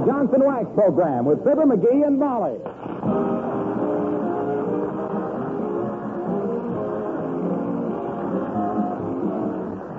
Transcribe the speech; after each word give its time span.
The 0.00 0.06
Johnson 0.06 0.42
Wax 0.42 0.64
Program 0.74 1.26
with 1.26 1.44
Fibber 1.44 1.66
McGee 1.66 2.06
and 2.06 2.18
Molly. 2.18 2.56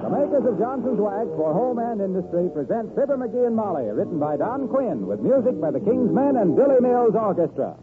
The 0.02 0.10
makers 0.10 0.46
of 0.50 0.58
Johnson's 0.58 0.98
Wax 0.98 1.30
for 1.38 1.54
home 1.54 1.78
and 1.78 2.02
industry 2.02 2.50
present 2.50 2.96
Fibber 2.96 3.16
McGee 3.16 3.46
and 3.46 3.56
Molly, 3.56 3.86
written 3.94 4.18
by 4.18 4.38
Don 4.38 4.68
Quinn, 4.68 5.06
with 5.06 5.20
music 5.20 5.62
by 5.62 5.70
the 5.70 5.80
King's 5.80 6.10
Men 6.12 6.36
and 6.38 6.56
Billy 6.56 6.82
Mills 6.82 7.14
Orchestra. 7.14 7.78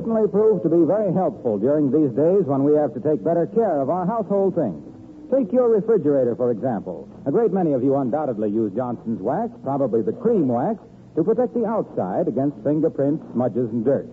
Certainly 0.00 0.26
proved 0.32 0.62
to 0.62 0.72
be 0.72 0.80
very 0.88 1.12
helpful 1.12 1.58
during 1.58 1.92
these 1.92 2.08
days 2.16 2.48
when 2.48 2.64
we 2.64 2.72
have 2.72 2.88
to 2.96 3.00
take 3.04 3.20
better 3.22 3.44
care 3.52 3.82
of 3.84 3.90
our 3.90 4.06
household 4.06 4.56
things. 4.56 4.80
Take 5.28 5.52
your 5.52 5.68
refrigerator, 5.68 6.34
for 6.34 6.50
example. 6.50 7.06
A 7.26 7.30
great 7.30 7.52
many 7.52 7.74
of 7.74 7.84
you 7.84 7.94
undoubtedly 7.96 8.48
use 8.48 8.72
Johnson's 8.72 9.20
wax, 9.20 9.52
probably 9.62 10.00
the 10.00 10.16
cream 10.16 10.48
wax, 10.48 10.80
to 11.16 11.22
protect 11.22 11.52
the 11.52 11.66
outside 11.66 12.28
against 12.28 12.56
fingerprints, 12.64 13.22
smudges, 13.34 13.68
and 13.68 13.84
dirt. 13.84 14.08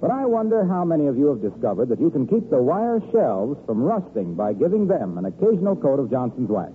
But 0.00 0.12
I 0.12 0.24
wonder 0.24 0.64
how 0.64 0.84
many 0.84 1.08
of 1.08 1.18
you 1.18 1.26
have 1.34 1.42
discovered 1.42 1.88
that 1.88 2.00
you 2.00 2.10
can 2.10 2.28
keep 2.28 2.48
the 2.48 2.62
wire 2.62 3.02
shelves 3.10 3.58
from 3.66 3.82
rusting 3.82 4.36
by 4.36 4.52
giving 4.52 4.86
them 4.86 5.18
an 5.18 5.24
occasional 5.24 5.74
coat 5.74 5.98
of 5.98 6.10
Johnson's 6.10 6.48
wax. 6.48 6.70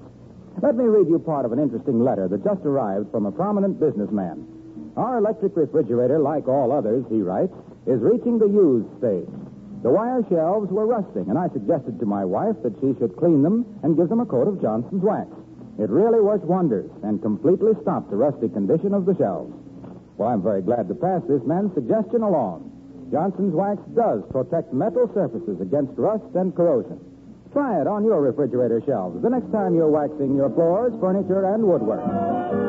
Let 0.61 0.75
me 0.75 0.83
read 0.83 1.07
you 1.07 1.17
part 1.19 1.45
of 1.45 1.53
an 1.53 1.59
interesting 1.59 2.03
letter 2.03 2.27
that 2.27 2.43
just 2.43 2.65
arrived 2.65 3.09
from 3.09 3.25
a 3.25 3.31
prominent 3.31 3.79
businessman. 3.79 4.91
Our 4.97 5.19
electric 5.19 5.55
refrigerator, 5.55 6.19
like 6.19 6.49
all 6.49 6.73
others, 6.73 7.05
he 7.07 7.21
writes, 7.21 7.53
is 7.87 8.01
reaching 8.01 8.39
the 8.39 8.47
used 8.47 8.89
stage. 8.97 9.29
The 9.81 9.89
wire 9.89 10.23
shelves 10.27 10.69
were 10.71 10.85
rusting, 10.85 11.29
and 11.29 11.37
I 11.37 11.47
suggested 11.49 11.99
to 11.99 12.05
my 12.05 12.25
wife 12.25 12.55
that 12.63 12.75
she 12.81 12.95
should 12.99 13.15
clean 13.15 13.43
them 13.43 13.65
and 13.83 13.95
give 13.95 14.09
them 14.09 14.19
a 14.19 14.25
coat 14.25 14.47
of 14.47 14.61
Johnson's 14.61 15.03
wax. 15.03 15.29
It 15.79 15.89
really 15.89 16.19
worked 16.19 16.43
wonders 16.43 16.91
and 17.03 17.21
completely 17.21 17.71
stopped 17.81 18.09
the 18.09 18.17
rusty 18.17 18.49
condition 18.49 18.93
of 18.93 19.05
the 19.05 19.15
shelves. 19.15 19.55
Well, 20.17 20.27
I'm 20.27 20.43
very 20.43 20.61
glad 20.61 20.89
to 20.89 20.95
pass 20.95 21.21
this 21.29 21.41
man's 21.47 21.73
suggestion 21.73 22.21
along. 22.21 22.67
Johnson's 23.09 23.55
wax 23.55 23.79
does 23.95 24.21
protect 24.29 24.73
metal 24.73 25.09
surfaces 25.13 25.61
against 25.61 25.97
rust 25.97 26.27
and 26.35 26.53
corrosion. 26.53 26.99
Try 27.53 27.79
it 27.81 27.87
on 27.87 28.03
your 28.03 28.21
refrigerator 28.21 28.83
shelves 28.85 29.23
the 29.23 29.29
next 29.29 29.49
time 29.51 29.73
you're 29.73 29.89
waxing 29.89 30.35
your 30.35 30.49
floors, 30.51 30.93
furniture, 30.99 31.55
and 31.55 31.63
woodwork. 31.63 32.68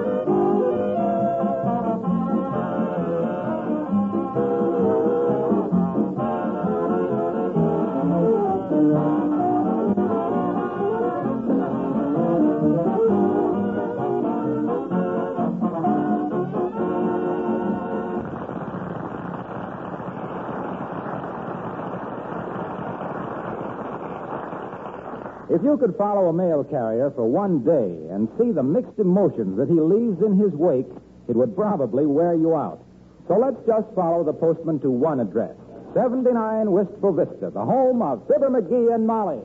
If 8.80 8.86
you 25.64 25.76
could 25.76 25.94
follow 25.98 26.28
a 26.28 26.32
mail 26.32 26.64
carrier 26.64 27.10
for 27.10 27.26
one 27.26 27.62
day 27.62 28.08
and 28.10 28.30
see 28.38 28.50
the 28.50 28.62
mixed 28.62 28.98
emotions 28.98 29.58
that 29.58 29.68
he 29.68 29.74
leaves 29.74 30.22
in 30.22 30.38
his 30.38 30.52
wake, 30.52 30.88
it 31.28 31.36
would 31.36 31.54
probably 31.54 32.06
wear 32.06 32.34
you 32.34 32.56
out. 32.56 32.80
So 33.28 33.36
let's 33.36 33.60
just 33.66 33.94
follow 33.94 34.24
the 34.24 34.32
postman 34.32 34.80
to 34.80 34.90
one 34.90 35.20
address 35.20 35.59
79 35.94 36.70
Wistful 36.70 37.12
Vista, 37.14 37.50
the 37.50 37.64
home 37.64 38.00
of 38.02 38.22
Fibber 38.28 38.48
McGee 38.48 38.94
and 38.94 39.06
Molly. 39.06 39.40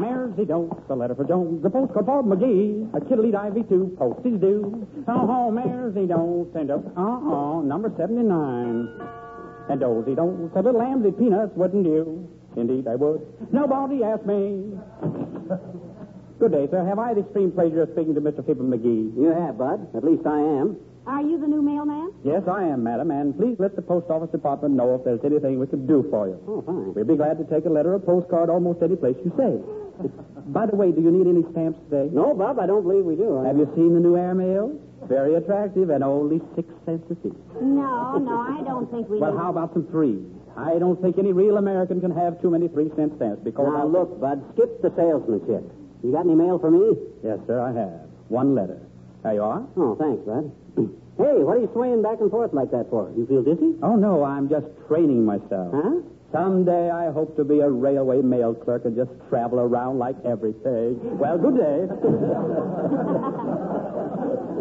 Maresy 0.00 0.48
don't, 0.48 0.88
the 0.88 0.96
letter 0.96 1.14
for 1.14 1.24
Jones, 1.24 1.62
the 1.62 1.70
postcard 1.70 2.06
for 2.06 2.22
McGee, 2.24 2.88
a 2.94 3.00
kiddly 3.04 3.34
ivy 3.34 3.62
too, 3.64 3.94
post 3.98 4.24
is 4.26 4.40
due. 4.40 4.88
Oh, 5.06 5.52
Maresy 5.52 6.08
don't, 6.08 6.50
send 6.52 6.70
up, 6.70 6.84
uh-uh, 6.96 7.62
number 7.62 7.92
79. 7.96 8.88
And 9.68 9.78
Dozy 9.80 10.14
don't, 10.16 10.50
said 10.52 10.64
little 10.64 10.80
lambsy 10.80 11.16
peanuts, 11.16 11.52
wouldn't 11.54 11.86
you? 11.86 12.28
Indeed, 12.56 12.88
I 12.88 12.96
would. 12.96 13.22
Nobody 13.52 14.02
asked 14.02 14.26
me. 14.26 14.72
Good 16.40 16.52
day, 16.52 16.66
sir. 16.70 16.84
Have 16.84 16.98
I 16.98 17.14
the 17.14 17.20
extreme 17.20 17.52
pleasure 17.52 17.82
of 17.82 17.90
speaking 17.92 18.14
to 18.14 18.20
Mr. 18.20 18.44
Fibber 18.44 18.64
McGee? 18.64 19.14
You 19.14 19.30
have, 19.38 19.58
Bud. 19.58 19.94
At 19.94 20.02
least 20.02 20.26
I 20.26 20.40
am. 20.40 20.80
Are 21.06 21.22
you 21.22 21.40
the 21.40 21.46
new 21.48 21.62
mailman? 21.62 22.12
Yes, 22.24 22.42
I 22.46 22.64
am, 22.64 22.84
madam, 22.84 23.10
and 23.10 23.36
please 23.36 23.56
let 23.58 23.74
the 23.74 23.82
post 23.82 24.10
office 24.10 24.30
department 24.30 24.74
know 24.74 24.94
if 24.94 25.04
there's 25.04 25.24
anything 25.24 25.58
we 25.58 25.66
can 25.66 25.86
do 25.86 26.06
for 26.10 26.28
you. 26.28 26.38
Oh, 26.46 26.60
fine. 26.62 26.92
We'll 26.94 27.04
be 27.08 27.16
glad 27.16 27.38
to 27.38 27.44
take 27.44 27.64
a 27.64 27.70
letter 27.72 27.94
or 27.94 27.98
postcard 28.00 28.50
almost 28.50 28.82
any 28.82 28.96
place 28.96 29.16
you 29.24 29.32
say. 29.36 29.56
By 30.52 30.66
the 30.66 30.76
way, 30.76 30.92
do 30.92 31.00
you 31.00 31.10
need 31.10 31.26
any 31.26 31.42
stamps 31.52 31.78
today? 31.88 32.10
No, 32.12 32.34
Bob, 32.34 32.58
I 32.58 32.66
don't 32.66 32.82
believe 32.82 33.04
we 33.04 33.16
do. 33.16 33.38
I- 33.38 33.48
Have 33.48 33.56
you 33.58 33.68
seen 33.74 33.94
the 33.94 34.00
new 34.00 34.16
airmail? 34.16 34.76
Very 35.08 35.34
attractive 35.34 35.88
and 35.88 36.04
only 36.04 36.40
six 36.54 36.68
cents 36.84 37.04
a 37.10 37.14
piece. 37.16 37.32
No, 37.60 38.18
no, 38.18 38.36
I 38.44 38.62
don't 38.64 38.90
think 38.90 39.08
we 39.08 39.18
Well, 39.18 39.32
need 39.32 39.38
how 39.40 39.50
about 39.50 39.72
some 39.72 39.86
threes? 39.88 40.20
I 40.56 40.78
don't 40.78 41.00
think 41.00 41.16
any 41.18 41.32
real 41.32 41.56
American 41.56 42.00
can 42.00 42.10
have 42.10 42.40
too 42.42 42.50
many 42.50 42.68
three 42.68 42.90
cent 42.96 43.16
stamps 43.16 43.42
because. 43.42 43.66
Now, 43.66 43.80
I'll- 43.82 43.88
look, 43.88 44.20
Bud, 44.20 44.42
skip 44.52 44.82
the 44.82 44.92
salesmanship. 44.94 45.64
You 46.04 46.12
got 46.12 46.26
any 46.26 46.34
mail 46.34 46.58
for 46.58 46.70
me? 46.70 46.96
Yes, 47.24 47.38
sir, 47.46 47.58
I 47.60 47.72
have. 47.72 48.00
One 48.28 48.54
letter. 48.54 48.78
There 49.22 49.34
you 49.34 49.42
are. 49.42 49.62
Oh, 49.76 49.96
thanks, 49.96 50.22
Bud. 50.24 50.50
hey, 51.18 51.44
what 51.44 51.56
are 51.56 51.60
you 51.60 51.70
swaying 51.72 52.02
back 52.02 52.20
and 52.20 52.30
forth 52.30 52.52
like 52.52 52.70
that 52.70 52.88
for? 52.90 53.10
You 53.16 53.26
feel 53.26 53.42
dizzy? 53.42 53.76
Oh, 53.82 53.96
no, 53.96 54.24
I'm 54.24 54.48
just 54.48 54.66
training 54.88 55.24
myself. 55.24 55.72
Huh? 55.74 56.00
Someday 56.32 56.90
I 56.90 57.10
hope 57.10 57.36
to 57.36 57.44
be 57.44 57.58
a 57.60 57.68
railway 57.68 58.22
mail 58.22 58.54
clerk 58.54 58.84
and 58.84 58.94
just 58.96 59.10
travel 59.28 59.58
around 59.60 59.98
like 59.98 60.14
everything. 60.24 61.18
Well, 61.18 61.38
good 61.38 61.56
day. 61.56 61.88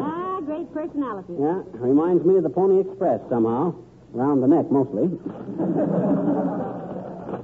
Ah, 0.01 0.39
great 0.45 0.73
personality. 0.73 1.33
Yeah, 1.37 1.61
reminds 1.73 2.25
me 2.25 2.37
of 2.37 2.43
the 2.43 2.49
Pony 2.49 2.79
Express 2.81 3.19
somehow. 3.29 3.75
Around 4.15 4.41
the 4.41 4.47
neck, 4.47 4.71
mostly. 4.71 5.11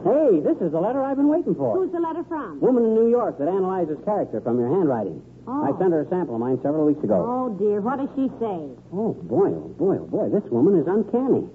hey, 0.04 0.40
this 0.42 0.58
is 0.62 0.72
the 0.72 0.80
letter 0.80 1.04
I've 1.04 1.18
been 1.18 1.28
waiting 1.30 1.56
for. 1.56 1.78
Who's 1.78 1.92
the 1.92 2.00
letter 2.00 2.24
from? 2.28 2.60
Woman 2.60 2.86
in 2.86 2.94
New 2.96 3.10
York 3.10 3.38
that 3.40 3.48
analyzes 3.48 3.98
character 4.06 4.42
from 4.42 4.60
your 4.60 4.70
handwriting. 4.70 5.22
Oh. 5.48 5.64
I 5.64 5.78
sent 5.78 5.94
her 5.94 6.02
a 6.02 6.10
sample 6.10 6.36
of 6.36 6.42
mine 6.42 6.58
several 6.64 6.86
weeks 6.86 7.04
ago. 7.04 7.22
Oh, 7.22 7.54
dear. 7.58 7.82
What 7.82 7.98
does 8.02 8.10
she 8.16 8.28
say? 8.42 8.74
Oh, 8.94 9.14
boy, 9.26 9.54
oh, 9.54 9.70
boy, 9.78 9.98
oh, 10.02 10.08
boy. 10.10 10.30
This 10.30 10.44
woman 10.50 10.80
is 10.80 10.88
uncanny. 10.88 11.46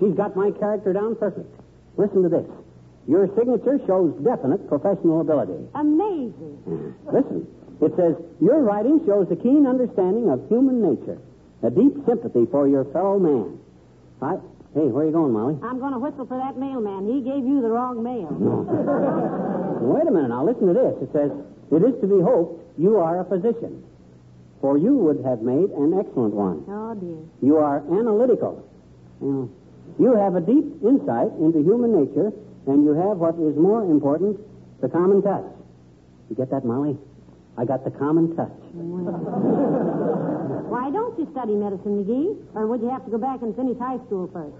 She's 0.00 0.14
got 0.14 0.36
my 0.36 0.50
character 0.52 0.92
down 0.92 1.16
perfect. 1.16 1.48
Listen 1.96 2.22
to 2.22 2.28
this. 2.28 2.46
Your 3.08 3.26
signature 3.34 3.80
shows 3.86 4.12
definite 4.22 4.68
professional 4.68 5.20
ability. 5.22 5.64
Amazing. 5.74 6.60
Uh, 7.08 7.12
listen. 7.12 7.48
It 7.80 7.92
says, 7.96 8.16
Your 8.40 8.60
writing 8.62 9.00
shows 9.06 9.28
a 9.30 9.36
keen 9.36 9.66
understanding 9.66 10.28
of 10.28 10.46
human 10.48 10.82
nature, 10.82 11.18
a 11.62 11.70
deep 11.70 11.94
sympathy 12.06 12.44
for 12.50 12.68
your 12.68 12.84
fellow 12.92 13.18
man. 13.18 13.58
I. 14.20 14.36
Hey, 14.74 14.86
where 14.92 15.04
are 15.04 15.06
you 15.06 15.12
going, 15.12 15.32
Molly? 15.32 15.56
I'm 15.62 15.78
going 15.80 15.92
to 15.92 15.98
whistle 15.98 16.26
for 16.26 16.36
that 16.36 16.58
mailman. 16.58 17.08
He 17.08 17.20
gave 17.24 17.40
you 17.44 17.62
the 17.62 17.68
wrong 17.72 18.02
mail. 18.02 18.28
Wait 19.80 20.06
a 20.06 20.10
minute 20.12 20.28
now. 20.28 20.44
Listen 20.44 20.68
to 20.68 20.76
this. 20.76 20.94
It 21.02 21.10
says, 21.12 21.32
It 21.72 21.82
is 21.82 21.96
to 22.00 22.06
be 22.06 22.20
hoped 22.20 22.60
you 22.78 22.98
are 22.98 23.20
a 23.20 23.24
physician, 23.24 23.82
for 24.60 24.76
you 24.76 24.94
would 24.94 25.24
have 25.24 25.40
made 25.40 25.70
an 25.72 25.96
excellent 25.98 26.34
one. 26.34 26.64
Oh, 26.68 26.94
dear. 26.94 27.24
You 27.40 27.56
are 27.56 27.78
analytical. 27.88 28.62
You, 29.20 29.26
know, 29.32 29.50
you 29.98 30.14
have 30.14 30.36
a 30.36 30.40
deep 30.44 30.84
insight 30.84 31.32
into 31.40 31.64
human 31.64 31.96
nature, 32.04 32.30
and 32.68 32.84
you 32.84 32.92
have 32.92 33.16
what 33.18 33.34
is 33.40 33.56
more 33.56 33.82
important, 33.82 34.38
the 34.80 34.88
common 34.88 35.22
touch. 35.22 35.48
You 36.28 36.36
get 36.36 36.50
that, 36.50 36.64
Molly? 36.64 36.98
I 37.58 37.64
got 37.64 37.82
the 37.84 37.90
common 37.90 38.36
touch. 38.36 38.54
Why 40.70 40.90
don't 40.94 41.18
you 41.18 41.26
study 41.32 41.54
medicine, 41.54 42.04
McGee? 42.04 42.54
Or 42.54 42.66
would 42.68 42.80
you 42.80 42.88
have 42.90 43.04
to 43.06 43.10
go 43.10 43.18
back 43.18 43.42
and 43.42 43.56
finish 43.56 43.76
high 43.78 43.98
school 44.06 44.30
first? 44.32 44.54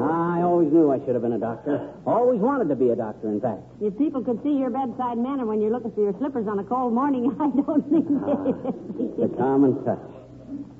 Ah, 0.00 0.38
I 0.38 0.42
always 0.42 0.72
knew 0.72 0.90
I 0.90 0.98
should 1.04 1.12
have 1.14 1.20
been 1.22 1.32
a 1.34 1.38
doctor. 1.38 1.92
Always 2.06 2.40
wanted 2.40 2.68
to 2.70 2.76
be 2.76 2.88
a 2.90 2.96
doctor, 2.96 3.28
in 3.28 3.40
fact. 3.40 3.60
If 3.82 3.98
people 3.98 4.22
could 4.24 4.40
see 4.42 4.56
your 4.56 4.70
bedside 4.70 5.18
manner 5.18 5.44
when 5.44 5.60
you're 5.60 5.72
looking 5.72 5.92
for 5.92 6.00
your 6.00 6.14
slippers 6.18 6.46
on 6.48 6.58
a 6.58 6.64
cold 6.64 6.94
morning, 6.94 7.28
I 7.40 7.50
don't 7.50 7.84
think 7.90 8.08
The 8.08 9.26
they'd. 9.28 9.36
common 9.36 9.84
touch. 9.84 9.98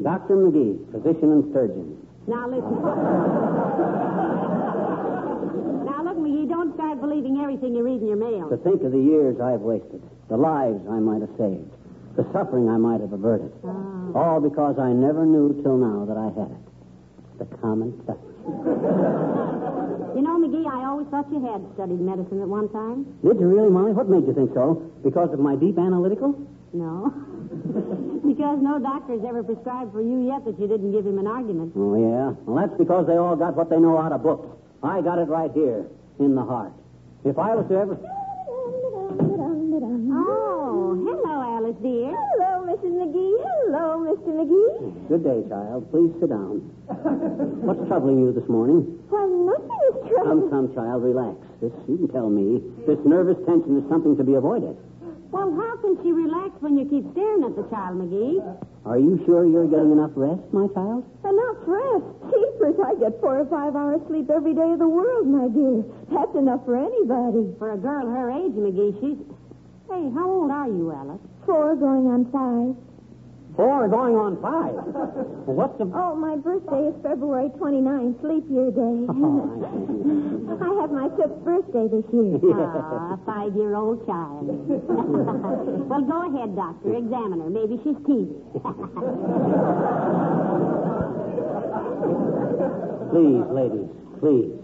Dr. 0.02 0.36
McGee, 0.36 0.78
physician 0.92 1.32
and 1.36 1.52
surgeon. 1.52 1.96
Now 2.26 2.48
listen. 2.48 2.78
Now 6.48 6.64
look, 6.64 6.68
McGee, 6.68 6.74
don't 6.74 6.74
start 6.74 7.00
believing 7.00 7.40
everything 7.40 7.74
you 7.74 7.84
read 7.84 8.00
in 8.00 8.08
your 8.08 8.16
mail. 8.16 8.48
To 8.48 8.56
think 8.58 8.82
of 8.82 8.92
the 8.92 8.98
years 8.98 9.40
I've 9.40 9.60
wasted, 9.60 10.02
the 10.28 10.36
lives 10.36 10.80
I 10.88 10.98
might 10.98 11.20
have 11.20 11.30
saved, 11.38 11.70
the 12.16 12.24
suffering 12.32 12.68
I 12.68 12.76
might 12.76 13.00
have 13.00 13.12
averted. 13.12 13.52
Oh. 13.64 14.12
All 14.14 14.40
because 14.40 14.78
I 14.78 14.92
never 14.92 15.24
knew 15.26 15.60
till 15.62 15.76
now 15.76 16.04
that 16.06 16.16
I 16.16 16.32
had 16.32 16.50
it. 16.50 16.64
The 17.38 17.46
common 17.58 17.92
touch. 18.06 18.18
You 20.16 20.24
know, 20.24 20.34
McGee, 20.40 20.66
I 20.66 20.88
always 20.88 21.06
thought 21.08 21.30
you 21.30 21.38
had 21.38 21.62
studied 21.74 22.00
medicine 22.00 22.42
at 22.42 22.48
one 22.48 22.66
time. 22.70 23.06
Did 23.22 23.38
you 23.38 23.46
really, 23.46 23.70
Molly? 23.70 23.92
What 23.92 24.08
made 24.08 24.26
you 24.26 24.34
think 24.34 24.50
so? 24.54 24.90
Because 25.04 25.30
of 25.32 25.38
my 25.38 25.54
deep 25.54 25.78
analytical? 25.78 26.34
No. 26.72 27.12
because 28.26 28.58
no 28.58 28.80
doctor's 28.82 29.22
ever 29.22 29.44
prescribed 29.44 29.92
for 29.92 30.02
you 30.02 30.26
yet 30.26 30.42
that 30.44 30.58
you 30.58 30.66
didn't 30.66 30.90
give 30.90 31.06
him 31.06 31.22
an 31.22 31.28
argument. 31.28 31.70
Oh, 31.76 31.94
yeah? 31.94 32.34
Well, 32.48 32.56
that's 32.58 32.74
because 32.74 33.06
they 33.06 33.14
all 33.14 33.36
got 33.36 33.54
what 33.54 33.70
they 33.70 33.78
know 33.78 33.94
out 33.94 34.10
of 34.10 34.24
books. 34.24 34.48
I 34.82 35.02
got 35.02 35.18
it 35.18 35.28
right 35.30 35.52
here, 35.54 35.86
in 36.18 36.34
the 36.34 36.44
heart. 36.44 36.72
If 37.24 37.38
I 37.38 37.54
was 37.54 37.66
to 37.68 37.74
ever... 37.78 37.98
Oh, 39.78 40.94
hello, 40.94 41.36
Alice, 41.56 41.76
dear. 41.82 42.10
Hello, 42.10 42.66
Mrs. 42.66 42.92
McGee. 42.98 43.36
Hello, 43.42 44.02
Mr. 44.06 44.30
McGee. 44.34 45.08
Good 45.08 45.24
day, 45.24 45.42
child. 45.48 45.90
Please 45.90 46.12
sit 46.20 46.30
down. 46.30 46.60
What's 47.62 47.86
troubling 47.88 48.20
you 48.20 48.32
this 48.32 48.48
morning? 48.48 48.98
Well, 49.10 49.28
nothing 49.28 49.80
is 49.90 50.10
troubling. 50.10 50.50
Come, 50.50 50.68
come, 50.68 50.74
child, 50.74 51.02
relax. 51.02 51.36
This, 51.62 51.72
you 51.88 51.96
can 51.98 52.08
tell 52.08 52.28
me, 52.30 52.62
this 52.86 52.98
nervous 53.04 53.38
tension 53.46 53.78
is 53.78 53.84
something 53.88 54.16
to 54.16 54.24
be 54.24 54.34
avoided. 54.34 54.76
Well, 55.30 55.52
how 55.54 55.76
can 55.82 55.96
she 56.02 56.10
relax 56.10 56.56
when 56.60 56.78
you 56.78 56.86
keep 56.88 57.04
staring 57.12 57.44
at 57.44 57.54
the 57.54 57.66
child, 57.70 57.98
McGee? 58.02 58.40
Are 58.88 58.98
you 58.98 59.20
sure 59.26 59.44
you're 59.44 59.68
getting 59.68 59.92
enough 59.92 60.16
rest, 60.16 60.40
my 60.48 60.64
child? 60.72 61.04
Enough 61.20 61.60
rest. 61.68 62.08
Keepers, 62.32 62.80
I 62.80 62.96
get 62.96 63.20
four 63.20 63.36
or 63.36 63.44
five 63.52 63.76
hours 63.76 64.00
sleep 64.08 64.30
every 64.32 64.54
day 64.54 64.64
of 64.64 64.78
the 64.78 64.88
world, 64.88 65.28
my 65.28 65.44
dear. 65.52 65.84
That's 66.08 66.32
enough 66.32 66.64
for 66.64 66.72
anybody. 66.72 67.52
For 67.60 67.72
a 67.72 67.76
girl 67.76 68.08
her 68.08 68.32
age, 68.32 68.56
McGee, 68.56 68.96
she's. 68.96 69.20
Hey, 69.92 70.08
how 70.16 70.24
old 70.24 70.50
are 70.50 70.68
you, 70.68 70.90
Alice? 70.90 71.20
Four 71.44 71.76
going 71.76 72.08
on 72.08 72.32
five. 72.32 72.72
Four 73.58 73.88
going 73.90 74.14
on 74.14 74.38
five. 74.38 74.70
Well, 75.50 75.58
what's 75.58 75.74
the... 75.82 75.90
Oh, 75.90 76.14
my 76.14 76.38
birthday 76.38 76.94
is 76.94 76.96
February 77.02 77.50
29th, 77.58 78.22
leap 78.22 78.46
year 78.46 78.70
day. 78.70 78.96
Oh, 80.48 80.56
I 80.62 80.80
have 80.80 80.90
my 80.90 81.10
fifth 81.18 81.44
birthday 81.44 81.90
this 81.90 82.06
year. 82.14 82.38
Ah, 82.54 83.14
a 83.14 83.20
five-year-old 83.26 84.06
child. 84.06 84.46
well, 85.90 86.02
go 86.06 86.18
ahead, 86.30 86.56
doctor. 86.56 86.96
Examine 86.96 87.40
her. 87.42 87.50
Maybe 87.50 87.76
she's 87.82 87.98
teething. 88.06 88.38
Please, 93.10 93.44
ladies, 93.50 93.90
please. 94.22 94.54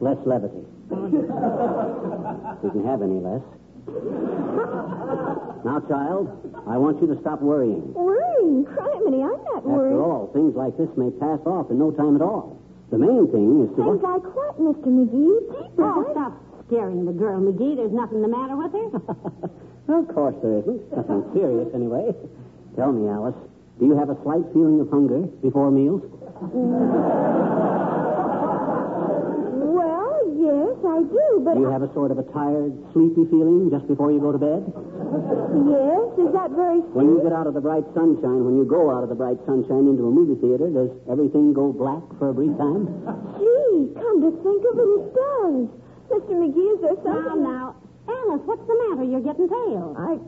Less 0.00 0.18
levity. 0.26 0.66
We 0.90 2.70
can 2.74 2.84
have 2.84 3.02
any 3.02 3.20
less. 3.22 3.42
Now, 5.64 5.78
child, 5.86 6.26
I 6.66 6.76
want 6.76 7.00
you 7.00 7.06
to 7.14 7.20
stop 7.22 7.40
worrying. 7.40 7.94
Worrying? 7.94 8.66
Criminy, 8.66 9.22
I'm 9.22 9.38
not 9.46 9.62
worried. 9.62 9.94
After 9.94 10.02
all, 10.02 10.26
things 10.34 10.56
like 10.58 10.74
this 10.76 10.90
may 10.98 11.10
pass 11.22 11.38
off 11.46 11.70
in 11.70 11.78
no 11.78 11.92
time 11.94 12.16
at 12.16 12.22
all. 12.22 12.58
The 12.90 12.98
main 12.98 13.30
thing 13.30 13.62
is 13.62 13.70
to... 13.78 13.86
Things 13.86 14.02
like 14.02 14.26
what, 14.34 14.58
Mr. 14.58 14.90
McGee? 14.90 15.38
Jeepers, 15.54 15.78
oh, 15.78 16.02
I- 16.02 16.12
stop 16.12 16.34
scaring 16.66 17.06
the 17.06 17.12
girl, 17.14 17.38
McGee. 17.38 17.76
There's 17.78 17.94
nothing 17.94 18.22
the 18.22 18.28
matter 18.28 18.56
with 18.58 18.74
her. 18.74 18.90
of 20.02 20.08
course 20.10 20.34
there 20.42 20.58
isn't. 20.66 20.82
Nothing 20.96 21.30
serious, 21.32 21.68
anyway. 21.74 22.10
Tell 22.74 22.90
me, 22.90 23.06
Alice, 23.08 23.38
do 23.78 23.86
you 23.86 23.94
have 23.96 24.10
a 24.10 24.18
slight 24.26 24.42
feeling 24.52 24.80
of 24.82 24.90
hunger 24.90 25.22
before 25.46 25.70
meals? 25.70 26.02
Well, 30.80 31.02
yes, 31.02 31.12
I 31.12 31.12
do, 31.12 31.44
but 31.44 31.54
Do 31.54 31.60
you 31.60 31.68
I- 31.68 31.72
have 31.72 31.82
a 31.82 31.92
sort 31.92 32.10
of 32.10 32.18
a 32.18 32.22
tired, 32.32 32.72
sleepy 32.92 33.24
feeling 33.26 33.68
just 33.70 33.86
before 33.88 34.10
you 34.12 34.20
go 34.20 34.32
to 34.32 34.38
bed? 34.38 34.62
yes, 34.72 36.06
is 36.18 36.32
that 36.32 36.50
very 36.56 36.80
When 36.96 37.06
you 37.12 37.20
get 37.22 37.32
out 37.32 37.46
of 37.46 37.54
the 37.54 37.60
bright 37.60 37.84
sunshine, 37.94 38.44
when 38.44 38.56
you 38.56 38.64
go 38.64 38.90
out 38.90 39.02
of 39.04 39.08
the 39.08 39.14
bright 39.14 39.38
sunshine 39.44 39.86
into 39.88 40.06
a 40.06 40.10
movie 40.10 40.40
theater, 40.40 40.68
does 40.70 40.90
everything 41.10 41.52
go 41.52 41.72
black 41.72 42.02
for 42.18 42.30
a 42.30 42.34
brief 42.34 42.56
time? 42.56 42.88
Gee, 43.38 43.92
come 44.00 44.16
to 44.24 44.30
think 44.42 44.60
of 44.64 44.74
it, 44.80 44.88
it 44.96 45.04
does. 45.12 45.68
Mr. 46.12 46.32
McGee, 46.40 46.72
is 46.76 46.80
there 46.80 46.96
now, 47.04 47.22
something? 47.24 47.42
now. 47.42 47.74
Alice, 48.08 48.42
what's 48.44 48.66
the 48.66 48.76
matter? 48.88 49.04
You're 49.04 49.20
getting 49.24 49.48
pale. 49.48 49.94
I, 49.96 50.18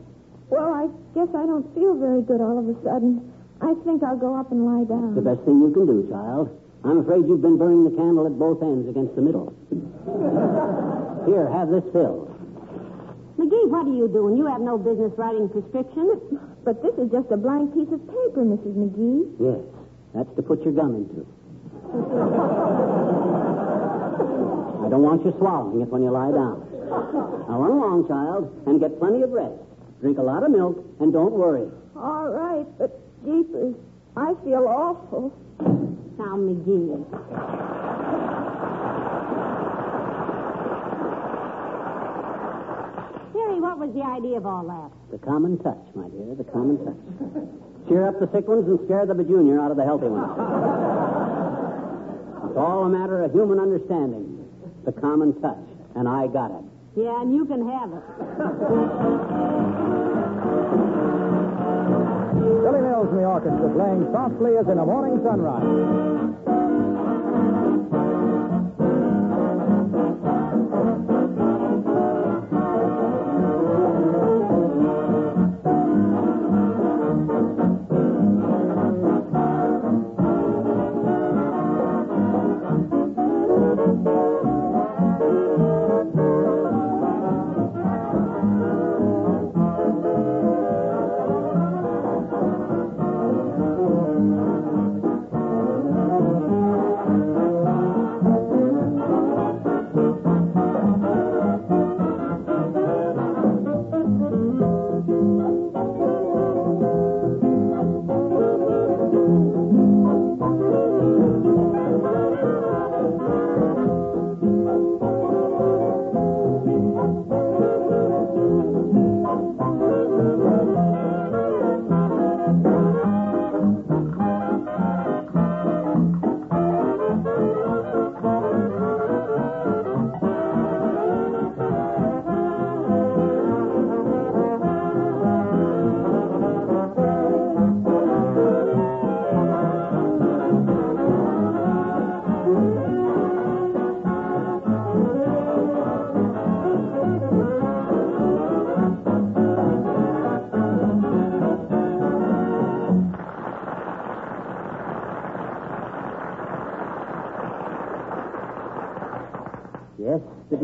well, 0.49 0.71
I 0.73 0.85
guess 1.13 1.29
I 1.35 1.45
don't 1.45 1.67
feel 1.75 1.95
very 1.95 2.21
good 2.21 2.41
all 2.41 2.57
of 2.57 2.65
a 2.69 2.75
sudden. 2.83 3.33
I 3.61 3.73
think 3.85 4.03
I'll 4.03 4.17
go 4.17 4.35
up 4.35 4.51
and 4.51 4.65
lie 4.65 4.85
down. 4.85 5.15
The 5.15 5.21
best 5.21 5.41
thing 5.45 5.61
you 5.61 5.71
can 5.73 5.85
do, 5.85 6.07
child. 6.09 6.49
I'm 6.85 6.99
afraid 6.99 7.27
you've 7.27 7.41
been 7.41 7.57
burning 7.57 7.83
the 7.83 7.95
candle 7.97 8.25
at 8.25 8.37
both 8.37 8.61
ends 8.61 8.87
against 8.87 9.15
the 9.15 9.21
middle. 9.21 9.53
Here, 11.25 11.49
have 11.49 11.69
this 11.73 11.83
filled. 11.91 12.29
McGee, 13.41 13.67
what 13.67 13.89
are 13.89 13.97
you 13.97 14.07
doing? 14.07 14.37
You 14.37 14.45
have 14.45 14.61
no 14.61 14.77
business 14.77 15.11
writing 15.17 15.49
prescriptions. 15.49 16.21
But 16.63 16.81
this 16.81 16.93
is 17.01 17.11
just 17.11 17.29
a 17.31 17.37
blank 17.37 17.73
piece 17.73 17.89
of 17.91 17.99
paper, 18.05 18.45
Mrs. 18.45 18.77
McGee. 18.77 19.25
Yes, 19.41 19.61
that's 20.13 20.29
to 20.35 20.41
put 20.41 20.63
your 20.63 20.73
gum 20.73 20.95
into. 20.95 21.25
I 24.85 24.89
don't 24.89 25.01
want 25.01 25.25
you 25.25 25.33
swallowing 25.37 25.81
it 25.81 25.89
when 25.89 26.03
you 26.03 26.11
lie 26.11 26.31
down. 26.31 26.61
Now 27.49 27.61
run 27.61 27.71
along, 27.71 28.07
child, 28.07 28.53
and 28.67 28.79
get 28.79 28.99
plenty 28.99 29.23
of 29.23 29.31
rest. 29.31 29.57
Drink 30.01 30.17
a 30.17 30.21
lot 30.21 30.43
of 30.43 30.51
milk, 30.51 30.77
and 30.99 31.11
don't 31.11 31.33
worry. 31.33 31.67
All 31.95 32.29
right, 32.29 32.65
but 32.77 33.01
jeepers, 33.25 33.75
I 34.15 34.35
feel 34.43 34.67
awful. 34.69 35.33
Now, 36.17 36.37
McGee. 36.37 37.05
What 43.75 43.79
was 43.79 43.93
the 43.95 44.03
idea 44.03 44.37
of 44.37 44.45
all 44.45 44.63
that? 44.63 44.91
The 45.11 45.17
common 45.25 45.57
touch, 45.57 45.83
my 45.95 46.07
dear, 46.07 46.35
the 46.35 46.45
common 46.45 46.77
touch. 46.85 46.95
Cheer 47.89 48.07
up 48.07 48.19
the 48.21 48.29
sick 48.31 48.47
ones 48.47 48.65
and 48.67 48.79
scare 48.85 49.05
the 49.05 49.15
junior 49.23 49.59
out 49.59 49.71
of 49.71 49.75
the 49.75 49.83
healthy 49.83 50.07
ones. 50.07 50.31
It's 52.47 52.57
all 52.57 52.85
a 52.85 52.89
matter 52.89 53.21
of 53.23 53.33
human 53.33 53.59
understanding. 53.59 54.47
The 54.85 54.93
common 54.93 55.33
touch. 55.41 55.57
And 55.95 56.07
I 56.07 56.27
got 56.27 56.51
it. 56.51 56.63
Yeah, 56.95 57.19
and 57.19 57.35
you 57.35 57.43
can 57.45 57.67
have 57.67 57.91
it. 57.91 59.74
Billy 62.65 62.81
Mills 62.81 63.07
and 63.11 63.19
the 63.19 63.25
orchestra 63.25 63.69
playing 63.77 64.09
softly 64.11 64.57
as 64.57 64.65
in 64.65 64.79
a 64.79 64.85
morning 64.87 65.21
sunrise. 65.21 66.14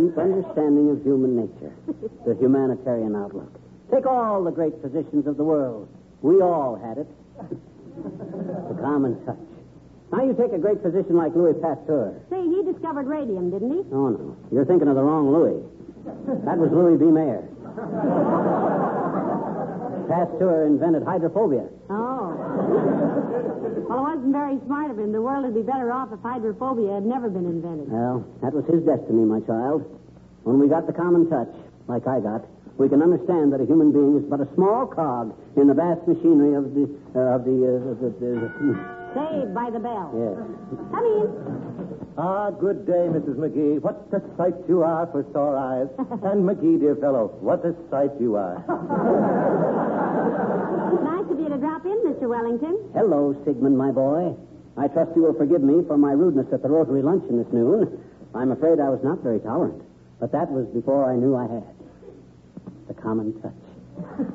Deep 0.01 0.17
understanding 0.17 0.89
of 0.89 1.03
human 1.03 1.35
nature, 1.37 1.73
the 2.25 2.33
humanitarian 2.35 3.15
outlook. 3.15 3.51
Take 3.93 4.05
all 4.05 4.43
the 4.43 4.51
great 4.51 4.73
physicians 4.81 5.27
of 5.27 5.37
the 5.37 5.43
world. 5.43 5.87
We 6.21 6.41
all 6.41 6.75
had 6.75 6.97
it. 6.97 7.07
the 7.49 8.81
common 8.81 9.23
touch. 9.25 9.37
Now 10.11 10.23
you 10.25 10.33
take 10.33 10.51
a 10.53 10.57
great 10.57 10.81
physician 10.81 11.15
like 11.15 11.35
Louis 11.35 11.53
Pasteur. 11.61 12.19
Say, 12.29 12.41
he 12.41 12.63
discovered 12.63 13.07
radium, 13.07 13.51
didn't 13.51 13.71
he? 13.71 13.83
Oh, 13.93 14.09
no. 14.09 14.35
You're 14.51 14.65
thinking 14.65 14.87
of 14.87 14.95
the 14.95 15.03
wrong 15.03 15.31
Louis. 15.31 15.61
That 16.45 16.57
was 16.57 16.71
Louis 16.71 16.97
B. 16.97 17.05
Mayer. 17.05 17.47
Pasteur 20.09 20.65
invented 20.65 21.03
hydrophobia. 21.03 21.67
Oh. 21.89 23.07
Well, 23.91 24.07
it 24.07 24.15
wasn't 24.15 24.31
very 24.31 24.55
smart 24.65 24.89
of 24.89 24.97
him. 24.97 25.11
The 25.11 25.21
world 25.21 25.43
would 25.43 25.53
be 25.53 25.67
better 25.67 25.91
off 25.91 26.13
if 26.15 26.19
hydrophobia 26.23 26.95
had 26.95 27.05
never 27.05 27.27
been 27.29 27.43
invented. 27.45 27.91
Well, 27.91 28.23
that 28.41 28.53
was 28.55 28.63
his 28.71 28.79
destiny, 28.87 29.27
my 29.27 29.41
child. 29.43 29.83
When 30.43 30.59
we 30.59 30.69
got 30.71 30.87
the 30.87 30.93
common 30.93 31.27
touch, 31.29 31.51
like 31.91 32.07
I 32.07 32.21
got, 32.23 32.47
we 32.79 32.87
can 32.87 33.01
understand 33.03 33.51
that 33.51 33.59
a 33.59 33.65
human 33.67 33.91
being 33.91 34.15
is 34.15 34.23
but 34.31 34.39
a 34.39 34.47
small 34.55 34.87
cog 34.87 35.35
in 35.57 35.67
the 35.67 35.73
vast 35.75 36.07
machinery 36.07 36.55
of 36.55 36.71
the 36.73 36.87
uh, 37.13 37.35
of 37.35 37.43
the, 37.43 37.51
uh, 37.67 37.99
the, 37.99 38.09
the, 38.15 38.29
the 38.47 39.01
Saved 39.11 39.53
by 39.53 39.67
the 39.69 39.79
bell. 39.83 40.07
yes. 40.15 40.39
Come 40.95 41.03
in. 41.03 41.27
Ah, 42.17 42.49
good 42.49 42.87
day, 42.87 43.11
Mrs. 43.11 43.35
McGee. 43.35 43.81
What 43.81 44.07
a 44.15 44.21
sight 44.37 44.55
you 44.69 44.83
are 44.83 45.05
for 45.11 45.25
sore 45.33 45.57
eyes. 45.57 45.87
and 46.31 46.47
McGee, 46.47 46.79
dear 46.79 46.95
fellow, 46.95 47.35
what 47.41 47.59
a 47.65 47.75
sight 47.91 48.11
you 48.21 48.35
are. 48.37 48.63
Nice 50.31 51.27
of 51.29 51.39
you 51.39 51.49
to 51.49 51.57
drop 51.57 51.85
in, 51.85 51.97
Mr. 52.07 52.27
Wellington. 52.29 52.77
Hello, 52.93 53.35
Sigmund, 53.45 53.77
my 53.77 53.91
boy. 53.91 54.35
I 54.77 54.87
trust 54.87 55.11
you 55.15 55.23
will 55.23 55.33
forgive 55.33 55.61
me 55.61 55.83
for 55.87 55.97
my 55.97 56.11
rudeness 56.13 56.47
at 56.53 56.61
the 56.63 56.69
Rotary 56.69 57.01
luncheon 57.01 57.37
this 57.37 57.51
noon. 57.51 57.99
I'm 58.33 58.51
afraid 58.51 58.79
I 58.79 58.89
was 58.89 59.01
not 59.03 59.19
very 59.19 59.39
tolerant, 59.39 59.83
but 60.19 60.31
that 60.31 60.49
was 60.49 60.65
before 60.67 61.11
I 61.11 61.15
knew 61.17 61.35
I 61.35 61.43
had 61.51 61.63
the 62.87 62.93
common 62.93 63.33
touch. 63.41 63.51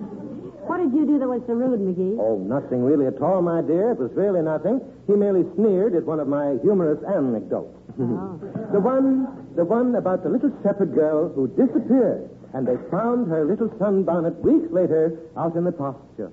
What 0.66 0.78
did 0.82 0.92
you 0.98 1.06
do 1.06 1.18
that 1.20 1.28
was 1.28 1.42
so 1.46 1.54
rude, 1.54 1.78
McGee? 1.78 2.18
Oh, 2.18 2.38
nothing 2.42 2.82
really 2.82 3.06
at 3.06 3.22
all, 3.22 3.40
my 3.40 3.62
dear. 3.62 3.92
It 3.92 3.98
was 4.02 4.10
really 4.18 4.42
nothing. 4.42 4.82
He 5.06 5.14
merely 5.14 5.46
sneered 5.54 5.94
at 5.94 6.02
one 6.04 6.18
of 6.18 6.26
my 6.26 6.58
humorous 6.60 6.98
anecdotes. 7.06 7.70
Oh. 8.00 8.40
The 8.72 8.80
one, 8.80 9.46
the 9.54 9.64
one 9.64 9.94
about 9.94 10.24
the 10.24 10.28
little 10.28 10.50
shepherd 10.64 10.92
girl 10.92 11.28
who 11.30 11.46
disappeared, 11.54 12.28
and 12.56 12.66
they 12.66 12.76
found 12.90 13.28
her 13.28 13.44
little 13.44 13.68
sunbonnet 13.76 14.40
weeks 14.40 14.72
later 14.72 15.20
out 15.36 15.54
in 15.56 15.64
the 15.64 15.72
pasture. 15.72 16.32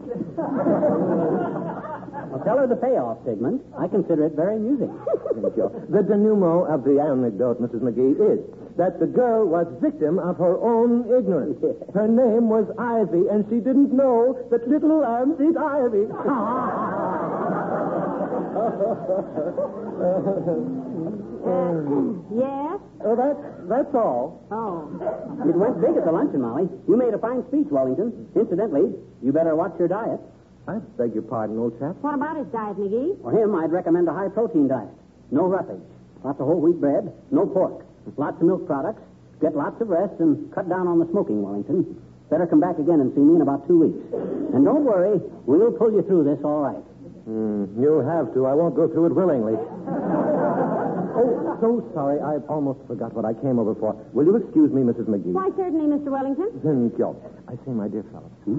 Well, 2.28 2.44
tell 2.44 2.58
her 2.58 2.66
the 2.66 2.76
payoff, 2.76 3.24
Sigmund. 3.24 3.62
I 3.78 3.88
consider 3.88 4.26
it 4.26 4.34
very 4.34 4.56
amusing. 4.56 4.92
Thank 5.32 5.56
you. 5.56 5.70
The 5.88 6.02
denouement 6.02 6.68
of 6.68 6.84
the 6.84 7.00
anecdote, 7.00 7.58
Mrs. 7.62 7.80
McGee, 7.80 8.20
is 8.20 8.40
that 8.76 9.00
the 9.00 9.06
girl 9.06 9.46
was 9.46 9.66
victim 9.80 10.18
of 10.18 10.36
her 10.36 10.58
own 10.60 11.08
ignorance. 11.08 11.56
Her 11.94 12.06
name 12.06 12.50
was 12.50 12.66
Ivy, 12.76 13.28
and 13.32 13.46
she 13.48 13.60
didn't 13.64 13.94
know 13.96 14.36
that 14.50 14.68
little 14.68 14.98
lambs 15.00 15.40
eat 15.40 15.56
ivy. 15.56 16.04
Yes? 22.34 22.80
Oh, 23.04 23.14
that's, 23.16 23.40
that's 23.68 23.94
all. 23.94 24.42
Oh. 24.50 24.90
It 25.48 25.56
went 25.56 25.80
big 25.80 25.96
at 25.96 26.04
the 26.04 26.12
luncheon, 26.12 26.42
Molly. 26.42 26.68
You 26.88 26.96
made 26.96 27.14
a 27.14 27.18
fine 27.18 27.46
speech, 27.48 27.66
Wellington. 27.70 28.28
Incidentally, 28.34 28.92
you 29.22 29.32
better 29.32 29.54
watch 29.56 29.72
your 29.78 29.88
diet. 29.88 30.20
I 30.66 30.78
beg 30.98 31.14
your 31.14 31.22
pardon, 31.22 31.58
old 31.58 31.78
chap. 31.80 31.96
What 32.02 32.14
about 32.14 32.36
his 32.36 32.46
diet, 32.48 32.76
McGee? 32.76 33.22
For 33.22 33.32
him, 33.32 33.54
I'd 33.54 33.72
recommend 33.72 34.08
a 34.08 34.12
high 34.12 34.28
protein 34.28 34.68
diet. 34.68 34.90
No 35.30 35.46
roughage. 35.46 35.80
Lots 36.22 36.40
of 36.40 36.46
whole 36.46 36.60
wheat 36.60 36.80
bread, 36.80 37.12
no 37.30 37.46
pork. 37.46 37.84
Lots 38.16 38.36
of 38.40 38.46
milk 38.46 38.66
products. 38.66 39.02
Get 39.40 39.56
lots 39.56 39.80
of 39.80 39.88
rest 39.88 40.14
and 40.18 40.52
cut 40.52 40.68
down 40.68 40.86
on 40.88 40.98
the 40.98 41.06
smoking, 41.10 41.42
Wellington. 41.42 41.96
Better 42.28 42.46
come 42.46 42.60
back 42.60 42.78
again 42.78 43.00
and 43.00 43.14
see 43.14 43.20
me 43.20 43.36
in 43.36 43.40
about 43.40 43.66
two 43.66 43.78
weeks. 43.78 43.98
And 44.52 44.64
don't 44.64 44.84
worry, 44.84 45.20
we'll 45.46 45.72
pull 45.72 45.92
you 45.92 46.02
through 46.02 46.24
this 46.24 46.38
all 46.44 46.60
right. 46.60 46.84
Mm, 47.28 47.80
you'll 47.80 48.04
have 48.04 48.34
to. 48.34 48.46
I 48.46 48.52
won't 48.52 48.74
go 48.74 48.88
through 48.88 49.06
it 49.06 49.14
willingly. 49.14 49.56
Oh, 51.18 51.58
so 51.60 51.90
sorry. 51.94 52.20
I 52.20 52.38
almost 52.48 52.80
forgot 52.86 53.12
what 53.14 53.24
I 53.24 53.34
came 53.34 53.58
over 53.58 53.74
for. 53.74 53.94
Will 54.12 54.24
you 54.26 54.36
excuse 54.36 54.70
me, 54.72 54.82
Mrs. 54.82 55.06
McGee? 55.06 55.34
Why, 55.34 55.50
certainly, 55.56 55.86
Mr. 55.90 56.10
Wellington. 56.14 56.50
Thank 56.62 56.98
you. 56.98 57.16
I 57.48 57.54
say, 57.64 57.72
my 57.72 57.88
dear 57.88 58.04
fellow. 58.10 58.30
Hmm? 58.46 58.58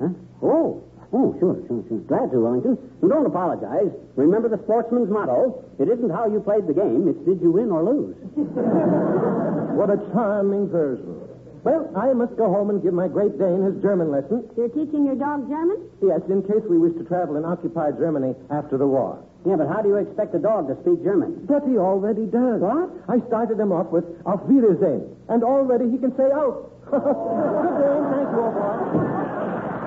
Huh? 0.00 0.08
Oh, 0.42 0.82
oh, 1.12 1.36
sure, 1.38 1.56
sure, 1.66 1.84
sure. 1.88 1.98
Glad 2.10 2.30
to, 2.32 2.40
Wellington. 2.40 2.76
And 3.02 3.10
don't 3.10 3.26
apologize. 3.26 3.94
Remember 4.16 4.48
the 4.48 4.62
sportsman's 4.64 5.10
motto. 5.10 5.64
It 5.78 5.88
isn't 5.88 6.10
how 6.10 6.26
you 6.26 6.40
played 6.40 6.66
the 6.66 6.74
game, 6.74 7.06
it's 7.08 7.22
did 7.24 7.40
you 7.40 7.52
win 7.52 7.70
or 7.70 7.82
lose. 7.82 8.16
What 9.74 9.90
a 9.90 9.98
charming 10.12 10.68
version. 10.68 11.18
Well, 11.64 11.90
I 11.96 12.12
must 12.12 12.36
go 12.36 12.46
home 12.46 12.70
and 12.70 12.80
give 12.82 12.94
my 12.94 13.08
Great 13.08 13.38
Dane 13.38 13.64
his 13.64 13.82
German 13.82 14.12
lesson. 14.12 14.48
You're 14.56 14.68
teaching 14.68 15.04
your 15.04 15.16
dog 15.16 15.48
German? 15.48 15.90
Yes, 16.00 16.20
in 16.28 16.42
case 16.42 16.62
we 16.68 16.78
wish 16.78 16.94
to 16.98 17.04
travel 17.04 17.36
in 17.36 17.44
occupied 17.44 17.98
Germany 17.98 18.34
after 18.50 18.78
the 18.78 18.86
war. 18.86 19.18
Yeah, 19.46 19.56
but 19.56 19.68
how 19.68 19.82
do 19.82 19.88
you 19.90 19.96
expect 19.96 20.34
a 20.34 20.38
dog 20.38 20.68
to 20.68 20.74
speak 20.80 21.04
German? 21.04 21.44
But 21.44 21.68
he 21.68 21.76
already 21.76 22.24
does. 22.24 22.64
What? 22.64 22.88
I 23.08 23.20
started 23.28 23.60
him 23.60 23.72
off 23.72 23.92
with 23.92 24.04
Auf 24.24 24.40
Wiedersehen, 24.48 25.04
and 25.28 25.44
already 25.44 25.90
he 25.90 25.98
can 25.98 26.16
say 26.16 26.32
out. 26.32 26.72
Oh. 26.88 26.96
Good 27.60 27.76
day, 27.76 27.96
thank 28.08 28.28
you, 28.32 28.40
old 28.40 28.54
boy. 28.56 29.84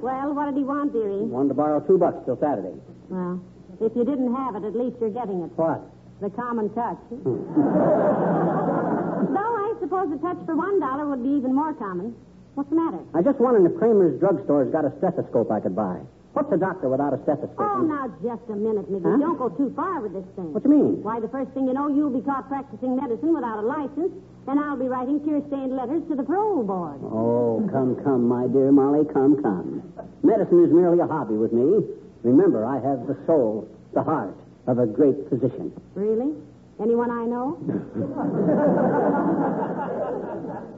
Well, 0.00 0.32
what 0.32 0.46
did 0.46 0.56
he 0.56 0.64
want, 0.64 0.92
dearie? 0.92 1.26
Wanted 1.28 1.48
to 1.48 1.54
borrow 1.54 1.80
two 1.80 1.98
bucks 1.98 2.24
till 2.24 2.38
Saturday. 2.40 2.72
Well, 3.10 3.42
if 3.80 3.92
you 3.96 4.04
didn't 4.04 4.32
have 4.34 4.56
it, 4.56 4.64
at 4.64 4.74
least 4.74 4.96
you're 5.00 5.10
getting 5.10 5.42
it. 5.42 5.50
What? 5.58 5.84
The 6.20 6.30
common 6.30 6.70
touch. 6.72 6.96
Hmm. 7.12 7.44
Though 9.36 9.54
I 9.58 9.74
suppose 9.80 10.08
a 10.14 10.18
touch 10.22 10.38
for 10.46 10.56
one 10.56 10.80
dollar 10.80 11.06
would 11.06 11.22
be 11.22 11.30
even 11.36 11.54
more 11.54 11.74
common. 11.74 12.14
What's 12.58 12.74
the 12.74 12.82
matter? 12.82 12.98
I 13.14 13.22
just 13.22 13.38
wondering 13.38 13.70
if 13.70 13.78
Kramer's 13.78 14.18
drugstore's 14.18 14.74
got 14.74 14.82
a 14.82 14.90
stethoscope 14.98 15.46
I 15.46 15.62
could 15.62 15.78
buy. 15.78 16.02
What's 16.34 16.50
a 16.50 16.58
doctor 16.58 16.90
without 16.90 17.14
a 17.14 17.22
stethoscope? 17.22 17.54
Oh, 17.54 17.86
now, 17.86 18.10
just 18.18 18.42
a 18.50 18.58
minute, 18.58 18.90
McGee. 18.90 19.14
Huh? 19.14 19.22
Don't 19.22 19.38
go 19.38 19.46
too 19.54 19.70
far 19.78 20.02
with 20.02 20.10
this 20.10 20.26
thing. 20.34 20.50
What 20.50 20.66
do 20.66 20.74
you 20.74 20.74
mean? 20.74 20.98
Why, 21.06 21.22
the 21.22 21.30
first 21.30 21.54
thing 21.54 21.70
you 21.70 21.72
know, 21.72 21.86
you'll 21.86 22.10
be 22.10 22.18
caught 22.26 22.50
practicing 22.50 22.98
medicine 22.98 23.30
without 23.30 23.62
a 23.62 23.66
license, 23.66 24.10
and 24.50 24.58
I'll 24.58 24.74
be 24.74 24.90
writing 24.90 25.22
tear-stained 25.22 25.70
letters 25.70 26.02
to 26.10 26.18
the 26.18 26.26
parole 26.26 26.66
board. 26.66 26.98
Oh, 27.06 27.62
come, 27.70 27.94
come, 28.02 28.26
my 28.26 28.50
dear 28.50 28.74
Molly, 28.74 29.06
come, 29.06 29.38
come. 29.38 29.78
Medicine 30.26 30.66
is 30.66 30.74
merely 30.74 30.98
a 30.98 31.06
hobby 31.06 31.38
with 31.38 31.54
me. 31.54 31.86
Remember, 32.26 32.66
I 32.66 32.82
have 32.82 33.06
the 33.06 33.14
soul, 33.22 33.70
the 33.94 34.02
heart 34.02 34.34
of 34.66 34.82
a 34.82 34.86
great 34.90 35.14
physician. 35.30 35.70
Really? 35.94 36.34
Anyone 36.82 37.14
I 37.14 37.22
know? 37.22 37.54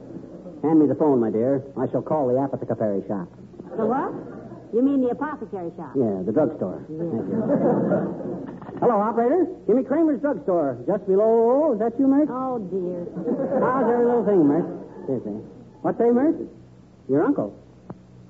Hand 0.61 0.79
me 0.79 0.85
the 0.87 0.95
phone, 0.95 1.19
my 1.19 1.31
dear. 1.31 1.63
I 1.77 1.89
shall 1.89 2.01
call 2.01 2.27
the 2.27 2.37
apothecary 2.37 3.01
shop. 3.07 3.27
The 3.77 3.85
what? 3.85 4.13
You 4.73 4.81
mean 4.81 5.01
the 5.01 5.09
apothecary 5.09 5.71
shop? 5.75 5.91
Yeah, 5.97 6.21
the 6.23 6.31
drugstore. 6.31 6.85
Thank 6.87 7.27
you. 7.27 7.41
Hello, 8.79 8.95
operator. 9.01 9.45
Give 9.67 9.75
me 9.75 9.83
Kramer's 9.83 10.21
drugstore. 10.21 10.77
Just 10.87 11.05
below. 11.07 11.73
Is 11.73 11.79
that 11.79 11.97
you, 11.99 12.07
Myrt? 12.07 12.29
Oh, 12.31 12.57
dear. 12.71 13.03
How's 13.59 13.89
every 13.89 14.05
little 14.05 14.25
thing, 14.25 14.45
Myrt? 14.47 14.65
Seriously. 15.05 15.41
What 15.81 15.97
say, 15.97 16.09
Myrt? 16.13 16.37
Your 17.09 17.23
uncle. 17.25 17.57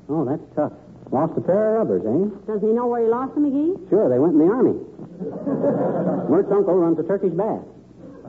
Oh, 0.09 0.25
that's 0.25 0.41
tough. 0.55 0.73
Lost 1.11 1.38
a 1.38 1.41
pair 1.41 1.75
of 1.77 1.88
rubbers, 1.88 2.03
eh? 2.07 2.31
Doesn't 2.47 2.67
he 2.67 2.73
know 2.73 2.88
where 2.88 3.03
he 3.03 3.09
lost 3.09 3.35
them, 3.35 3.43
McGee? 3.45 3.89
Sure, 3.89 4.07
they 4.09 4.17
went 4.17 4.33
in 4.33 4.39
the 4.39 4.47
army. 4.47 4.79
Myrt's 6.31 6.51
uncle 6.51 6.75
runs 6.75 6.97
a 7.00 7.03
Turkish 7.03 7.33
bath. 7.33 7.61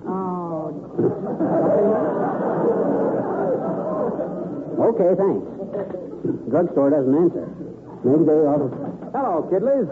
Oh, 0.04 0.74
Okay, 4.82 5.14
thanks. 5.14 5.46
Drugstore 6.50 6.90
doesn't 6.90 7.14
answer. 7.14 7.46
Maybe 8.02 8.26
they 8.26 8.40
ought 8.42 8.66
to. 8.66 8.68
Hello, 9.14 9.46
kiddies. 9.46 9.86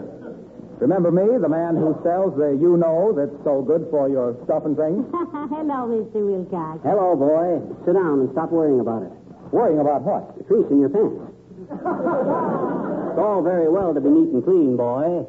Remember 0.83 1.11
me, 1.15 1.37
the 1.39 1.47
man 1.47 1.77
who 1.77 1.95
sells 2.03 2.35
the 2.35 2.57
you 2.59 2.75
know 2.75 3.13
that's 3.15 3.31
so 3.45 3.61
good 3.61 3.87
for 3.87 4.09
your 4.09 4.35
stuff 4.43 4.65
and 4.65 4.75
things? 4.75 5.05
hello, 5.53 5.87
Mr. 5.87 6.19
Wilcox. 6.19 6.83
Hello, 6.83 7.15
boy. 7.15 7.61
Sit 7.85 7.93
down 7.95 8.25
and 8.25 8.29
stop 8.35 8.51
worrying 8.51 8.81
about 8.81 9.03
it. 9.03 9.13
Worrying 9.55 9.79
about 9.79 10.01
what? 10.01 10.35
The 10.37 10.43
crease 10.43 10.67
in 10.67 10.81
your 10.83 10.89
pants. 10.89 11.23
it's 11.71 13.19
all 13.21 13.39
very 13.45 13.69
well 13.69 13.93
to 13.93 14.01
be 14.01 14.09
neat 14.09 14.33
and 14.35 14.43
clean, 14.43 14.75
boy. 14.75 15.23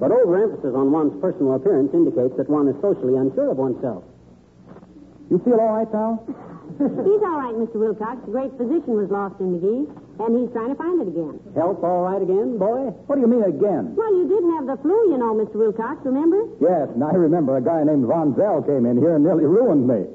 But 0.00 0.10
overemphasis 0.10 0.74
on 0.74 0.90
one's 0.90 1.14
personal 1.22 1.54
appearance 1.54 1.94
indicates 1.94 2.34
that 2.34 2.50
one 2.50 2.66
is 2.66 2.74
socially 2.82 3.14
unsure 3.14 3.54
of 3.54 3.58
oneself. 3.58 4.02
You 5.30 5.38
feel 5.44 5.60
all 5.60 5.78
right, 5.78 5.90
pal? 5.90 6.24
He's 6.78 7.22
all 7.26 7.38
right, 7.42 7.54
Mr. 7.58 7.74
Wilcox. 7.82 8.22
The 8.24 8.30
great 8.30 8.54
physician 8.54 8.94
was 8.94 9.10
lost 9.10 9.34
in 9.42 9.58
McGee. 9.58 9.90
and 10.22 10.30
he's 10.38 10.50
trying 10.54 10.70
to 10.70 10.78
find 10.78 11.02
it 11.02 11.10
again. 11.10 11.42
Health 11.58 11.82
all 11.82 12.06
right 12.06 12.22
again, 12.22 12.54
boy? 12.58 12.94
What 13.10 13.18
do 13.18 13.20
you 13.22 13.26
mean 13.26 13.42
again? 13.42 13.98
Well, 13.98 14.14
you 14.14 14.30
didn't 14.30 14.54
have 14.58 14.66
the 14.70 14.78
flu, 14.82 14.94
you 15.10 15.18
know, 15.18 15.34
Mr. 15.34 15.58
Wilcox, 15.58 15.98
remember? 16.06 16.38
Yes, 16.62 16.86
and 16.94 17.02
I 17.02 17.10
remember 17.18 17.56
a 17.58 17.62
guy 17.62 17.82
named 17.82 18.06
Von 18.06 18.34
Zell 18.38 18.62
came 18.62 18.86
in 18.86 18.94
here 18.98 19.18
and 19.18 19.24
nearly 19.26 19.42
ruined 19.46 19.86
me. 19.90 20.06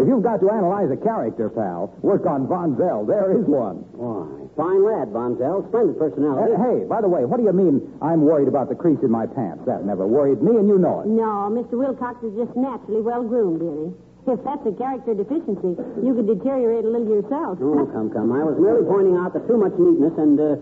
If 0.00 0.08
you've 0.08 0.22
got 0.24 0.40
to 0.40 0.48
analyze 0.48 0.88
a 0.90 0.96
character, 0.96 1.50
pal, 1.52 1.92
work 2.00 2.24
on 2.24 2.48
Von 2.48 2.76
Zell. 2.80 3.04
There 3.04 3.36
is 3.36 3.44
one. 3.44 3.84
Why, 3.92 4.24
fine 4.56 4.80
lad, 4.88 5.12
Von 5.12 5.36
Zell. 5.36 5.68
Splendid 5.68 5.98
personality. 6.00 6.56
Uh, 6.56 6.64
hey, 6.64 6.78
by 6.88 7.00
the 7.04 7.08
way, 7.12 7.24
what 7.28 7.36
do 7.36 7.44
you 7.44 7.52
mean 7.52 7.84
I'm 8.00 8.24
worried 8.24 8.48
about 8.48 8.68
the 8.72 8.74
crease 8.78 9.00
in 9.04 9.10
my 9.12 9.26
pants? 9.26 9.64
That 9.68 9.84
never 9.84 10.06
worried 10.08 10.40
me, 10.40 10.56
and 10.56 10.64
you 10.68 10.78
know 10.80 11.04
it. 11.04 11.12
No, 11.12 11.52
Mr. 11.52 11.76
Wilcox 11.76 12.24
is 12.24 12.32
just 12.40 12.56
naturally 12.56 13.02
well 13.04 13.20
groomed, 13.22 13.60
dearie. 13.60 13.92
If 14.26 14.42
that's 14.42 14.66
a 14.66 14.74
character 14.74 15.14
deficiency, 15.14 15.78
you 16.02 16.10
could 16.10 16.26
deteriorate 16.26 16.84
a 16.84 16.90
little 16.90 17.06
yourself. 17.06 17.62
Oh, 17.62 17.86
come, 17.94 18.10
come. 18.10 18.34
I 18.34 18.42
was 18.42 18.58
merely 18.58 18.82
pointing 18.82 19.14
out 19.14 19.32
that 19.38 19.46
too 19.46 19.54
much 19.56 19.78
neatness 19.78 20.18
and 20.18 20.34
uh, 20.34 20.58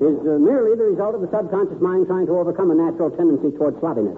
is 0.00 0.16
uh, 0.28 0.36
merely 0.36 0.76
the 0.76 0.92
result 0.92 1.14
of 1.14 1.20
the 1.20 1.30
subconscious 1.32 1.80
mind 1.80 2.06
trying 2.06 2.26
to 2.26 2.36
overcome 2.36 2.70
a 2.70 2.74
natural 2.74 3.10
tendency 3.10 3.56
toward 3.56 3.80
sloppiness. 3.80 4.16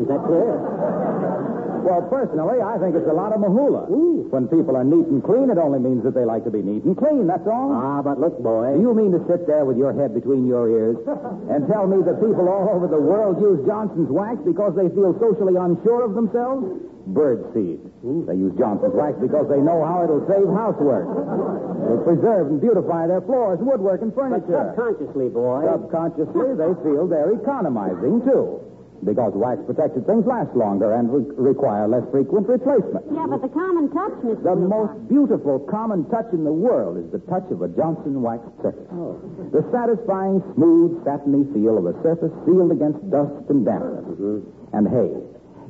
Is 0.00 0.08
that 0.08 0.20
clear? 0.24 1.51
Well, 1.82 2.02
personally, 2.08 2.62
I 2.62 2.78
think 2.78 2.94
it's 2.94 3.08
a 3.10 3.12
lot 3.12 3.32
of 3.34 3.40
mahula. 3.42 3.88
When 4.30 4.46
people 4.48 4.76
are 4.76 4.84
neat 4.84 5.06
and 5.10 5.22
clean, 5.22 5.50
it 5.50 5.58
only 5.58 5.78
means 5.78 6.02
that 6.04 6.14
they 6.14 6.24
like 6.24 6.44
to 6.44 6.50
be 6.50 6.62
neat 6.62 6.84
and 6.84 6.96
clean, 6.96 7.26
that's 7.26 7.46
all. 7.46 7.72
Ah, 7.74 8.00
but 8.02 8.18
look, 8.18 8.38
boy. 8.42 8.74
Do 8.74 8.80
you 8.80 8.94
mean 8.94 9.10
to 9.12 9.20
sit 9.26 9.46
there 9.46 9.64
with 9.64 9.76
your 9.76 9.92
head 9.92 10.14
between 10.14 10.46
your 10.46 10.70
ears 10.70 10.96
and 11.50 11.66
tell 11.68 11.86
me 11.86 12.02
that 12.06 12.22
people 12.22 12.48
all 12.48 12.70
over 12.70 12.86
the 12.86 13.00
world 13.00 13.40
use 13.42 13.60
Johnson's 13.66 14.08
wax 14.10 14.38
because 14.46 14.74
they 14.78 14.88
feel 14.94 15.12
socially 15.18 15.56
unsure 15.58 16.04
of 16.06 16.14
themselves? 16.14 16.64
Birdseed. 17.12 17.82
They 18.30 18.38
use 18.38 18.54
Johnson's 18.56 18.94
wax 18.94 19.18
because 19.18 19.50
they 19.50 19.58
know 19.58 19.82
how 19.82 20.06
it'll 20.06 20.22
save 20.30 20.46
housework. 20.54 21.10
It'll 21.10 22.06
preserve 22.06 22.46
and 22.46 22.60
beautify 22.62 23.10
their 23.10 23.20
floors, 23.26 23.58
woodwork, 23.60 24.02
and 24.06 24.14
But 24.14 24.22
furniture. 24.46 24.70
subconsciously, 24.70 25.28
boy. 25.34 25.66
Subconsciously, 25.66 26.54
they 26.54 26.70
feel 26.86 27.10
they're 27.10 27.34
economizing, 27.34 28.22
too. 28.22 28.62
Because 29.04 29.34
wax-protected 29.34 30.06
things 30.06 30.22
last 30.26 30.54
longer 30.54 30.94
and 30.94 31.10
re- 31.10 31.26
require 31.34 31.88
less 31.90 32.06
frequent 32.14 32.46
replacement. 32.46 33.02
Yeah, 33.10 33.26
but 33.26 33.42
the 33.42 33.50
common 33.50 33.90
touch, 33.90 34.14
Mr. 34.22 34.46
The 34.46 34.54
most 34.54 34.94
beautiful 35.10 35.58
common 35.66 36.06
touch 36.06 36.30
in 36.32 36.44
the 36.46 36.54
world 36.54 37.02
is 37.02 37.10
the 37.10 37.18
touch 37.26 37.42
of 37.50 37.62
a 37.62 37.68
Johnson 37.74 38.22
wax 38.22 38.46
surface. 38.62 38.86
Oh. 38.94 39.18
The 39.50 39.66
satisfying, 39.74 40.38
smooth, 40.54 41.02
satiny 41.02 41.50
feel 41.50 41.82
of 41.82 41.90
a 41.90 41.98
surface 42.06 42.30
sealed 42.46 42.70
against 42.70 43.02
dust 43.10 43.42
and 43.50 43.66
dampness. 43.66 44.06
Mm-hmm. 44.06 44.38
And 44.78 44.86
hey, 44.86 45.10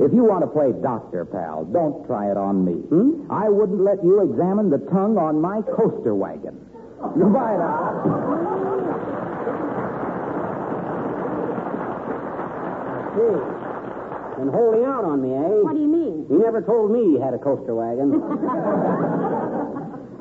if 0.05 0.13
you 0.13 0.25
want 0.29 0.45
to 0.45 0.51
play 0.53 0.77
doctor, 0.85 1.25
pal, 1.25 1.65
don't 1.65 2.05
try 2.05 2.31
it 2.31 2.37
on 2.37 2.65
me. 2.65 2.85
Hmm? 2.93 3.33
I 3.33 3.49
wouldn't 3.49 3.81
let 3.81 4.05
you 4.05 4.21
examine 4.29 4.69
the 4.69 4.85
tongue 4.93 5.17
on 5.17 5.41
my 5.41 5.65
coaster 5.73 6.15
wagon. 6.15 6.61
Oh. 7.01 7.17
Goodbye 7.17 7.57
now. 7.57 8.79
Gee. 13.13 13.37
Been 14.41 14.49
holding 14.49 14.89
out 14.89 15.05
on 15.05 15.21
me, 15.21 15.37
eh? 15.37 15.61
What 15.61 15.77
do 15.77 15.85
you 15.85 15.93
mean? 15.93 16.25
He 16.33 16.37
never 16.41 16.65
told 16.65 16.89
me 16.91 17.13
he 17.13 17.21
had 17.21 17.37
a 17.37 17.39
coaster 17.39 17.77
wagon. 17.77 18.17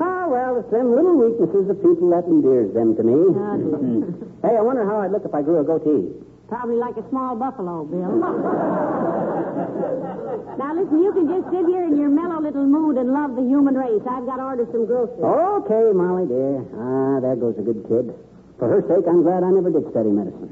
ah, 0.04 0.28
well, 0.28 0.60
it's 0.60 0.68
them 0.68 0.92
little 0.92 1.16
weaknesses 1.16 1.72
of 1.72 1.80
people 1.80 2.12
that 2.12 2.28
endears 2.28 2.68
them 2.76 2.92
to 2.94 3.02
me. 3.02 3.16
Oh, 3.16 3.56
dear. 3.56 4.12
hey, 4.44 4.60
I 4.60 4.62
wonder 4.62 4.84
how 4.84 5.00
I'd 5.00 5.08
look 5.10 5.24
if 5.24 5.32
I 5.32 5.40
grew 5.40 5.56
a 5.60 5.64
goatee. 5.64 6.12
Probably 6.52 6.76
like 6.76 6.98
a 7.00 7.04
small 7.08 7.32
buffalo, 7.34 7.88
Bill. 7.88 8.12
now, 10.60 10.76
listen, 10.76 11.00
you 11.00 11.16
can 11.16 11.32
just 11.32 11.48
sit 11.48 11.64
here 11.64 11.88
in 11.88 11.96
your 11.96 12.12
mellow 12.12 12.44
little 12.44 12.68
mood 12.68 13.00
and 13.00 13.16
love 13.16 13.40
the 13.40 13.44
human 13.48 13.72
race. 13.72 14.04
I've 14.04 14.28
got 14.28 14.36
to 14.36 14.44
order 14.44 14.68
some 14.68 14.84
groceries. 14.84 15.24
Okay, 15.64 15.96
Molly, 15.96 16.28
dear. 16.28 16.60
Ah, 16.76 17.24
there 17.24 17.40
goes 17.40 17.56
a 17.56 17.64
good 17.64 17.88
kid. 17.88 18.12
For 18.62 18.70
her 18.70 18.82
sake, 18.86 19.10
I'm 19.10 19.26
glad 19.26 19.42
I 19.42 19.50
never 19.50 19.74
did 19.74 19.90
study 19.90 20.14
medicine. 20.14 20.46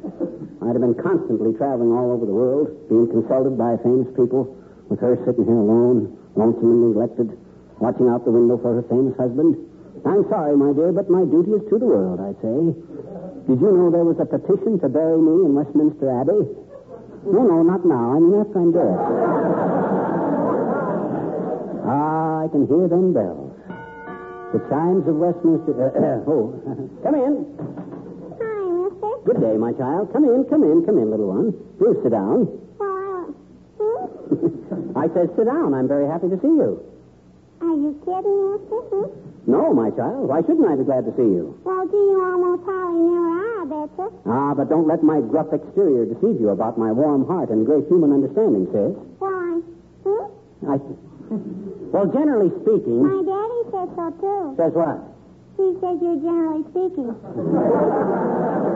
I'd 0.67 0.75
have 0.75 0.83
been 0.83 0.99
constantly 0.99 1.55
traveling 1.55 1.95
all 1.95 2.11
over 2.11 2.27
the 2.27 2.35
world, 2.35 2.67
being 2.91 3.07
consulted 3.07 3.55
by 3.55 3.79
famous 3.87 4.11
people, 4.19 4.51
with 4.91 4.99
her 4.99 5.15
sitting 5.23 5.47
here 5.47 5.55
alone, 5.55 6.19
lonesome 6.35 6.75
and 6.75 6.91
neglected, 6.91 7.31
watching 7.79 8.11
out 8.11 8.27
the 8.27 8.35
window 8.35 8.59
for 8.59 8.75
her 8.75 8.83
famous 8.91 9.15
husband. 9.15 9.55
I'm 10.03 10.27
sorry, 10.27 10.59
my 10.59 10.75
dear, 10.75 10.91
but 10.91 11.07
my 11.07 11.23
duty 11.23 11.55
is 11.55 11.63
to 11.71 11.79
the 11.79 11.87
world, 11.87 12.19
I 12.19 12.35
say. 12.43 12.75
Did 13.47 13.63
you 13.63 13.71
know 13.79 13.95
there 13.95 14.03
was 14.03 14.19
a 14.19 14.27
petition 14.27 14.83
to 14.83 14.91
bury 14.91 15.15
me 15.15 15.47
in 15.47 15.55
Westminster 15.55 16.11
Abbey? 16.11 16.51
No, 17.31 17.47
no, 17.47 17.63
not 17.63 17.87
now. 17.87 18.11
I 18.11 18.19
mean 18.19 18.35
after 18.43 18.59
I'm 18.59 18.75
dead. 18.75 18.99
ah, 21.87 22.43
I 22.43 22.47
can 22.51 22.67
hear 22.67 22.91
them 22.91 23.15
bells. 23.15 23.55
The 24.51 24.59
chimes 24.67 25.07
of 25.07 25.15
Westminster. 25.15 25.79
oh, 26.27 26.59
come 27.07 27.15
in. 27.15 27.90
Good 29.25 29.41
day, 29.41 29.57
my 29.57 29.73
child. 29.73 30.13
Come 30.13 30.25
in, 30.25 30.45
come 30.49 30.63
in, 30.65 30.85
come 30.85 30.97
in, 30.99 31.11
little 31.11 31.29
one. 31.29 31.53
Do 31.79 31.93
sit 32.03 32.13
down. 32.13 32.49
Well, 32.81 33.35
I. 34.97 35.07
Hmm? 35.07 35.15
Said 35.15 35.29
sit 35.37 35.47
down. 35.47 35.75
I'm 35.75 35.89
very 35.89 36.09
happy 36.09 36.29
to 36.33 36.39
see 36.41 36.49
you. 36.49 36.81
Are 37.61 37.77
you 37.77 37.93
kidding, 38.01 38.41
mister? 38.57 38.81
Hmm? 38.89 39.51
No, 39.51 39.73
my 39.75 39.91
child. 39.93 40.29
Why 40.29 40.41
shouldn't 40.41 40.65
I 40.69 40.77
be 40.77 40.85
glad 40.85 41.05
to 41.05 41.13
see 41.17 41.29
you? 41.29 41.53
Well, 41.65 41.85
gee, 41.89 41.97
you 42.01 42.17
almost 42.17 42.65
hardly 42.65 43.05
never 43.05 43.29
are, 43.37 43.61
I 43.61 43.65
betcha. 43.69 44.07
Ah, 44.25 44.55
but 44.55 44.69
don't 44.73 44.87
let 44.89 45.03
my 45.03 45.21
gruff 45.21 45.53
exterior 45.53 46.05
deceive 46.09 46.41
you 46.41 46.51
about 46.51 46.79
my 46.79 46.93
warm 46.93 47.27
heart 47.27 47.51
and 47.51 47.67
great 47.67 47.89
human 47.89 48.13
understanding, 48.13 48.65
sis. 48.73 48.97
Why? 49.21 49.61
Hmm? 50.07 50.25
I. 50.65 50.77
Well, 51.91 52.07
generally 52.07 52.51
speaking. 52.63 53.03
My 53.03 53.19
daddy 53.27 53.61
says 53.75 53.91
so, 53.99 54.15
too. 54.23 54.55
Says 54.57 54.73
what? 54.79 55.03
He 55.59 55.75
says 55.83 55.99
you're 56.01 56.23
generally 56.23 56.63
speaking. 56.71 57.11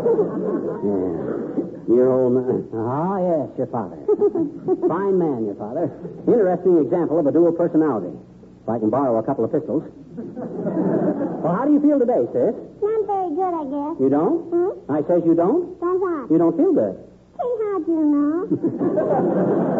Yeah. 0.00 1.94
Your 1.94 2.08
old 2.12 2.32
man. 2.38 2.68
Ah, 2.74 3.18
yes, 3.18 3.48
your 3.58 3.66
father. 3.68 3.98
Fine 4.88 5.18
man, 5.18 5.44
your 5.44 5.54
father. 5.58 5.90
Interesting 6.26 6.78
example 6.78 7.18
of 7.18 7.26
a 7.26 7.32
dual 7.32 7.52
personality. 7.52 8.14
If 8.62 8.68
I 8.68 8.78
can 8.78 8.90
borrow 8.90 9.18
a 9.18 9.22
couple 9.22 9.44
of 9.44 9.50
pistols. 9.52 9.82
Well, 10.16 11.54
how 11.56 11.64
do 11.66 11.72
you 11.72 11.80
feel 11.80 11.98
today, 11.98 12.22
sis? 12.32 12.54
Not 12.80 13.06
very 13.08 13.30
good, 13.34 13.54
I 13.56 13.64
guess. 13.66 13.94
You 13.98 14.08
don't? 14.10 14.38
Hmm? 14.52 14.92
I 14.92 15.00
says 15.08 15.22
you 15.26 15.34
don't? 15.34 15.80
Don't 15.80 15.98
what? 16.00 16.30
You 16.30 16.38
don't 16.38 16.56
feel 16.56 16.72
good. 16.72 16.94
Gee, 17.40 17.56
how 17.64 17.78
do 17.80 17.90
you 17.90 18.04
know? 18.14 18.46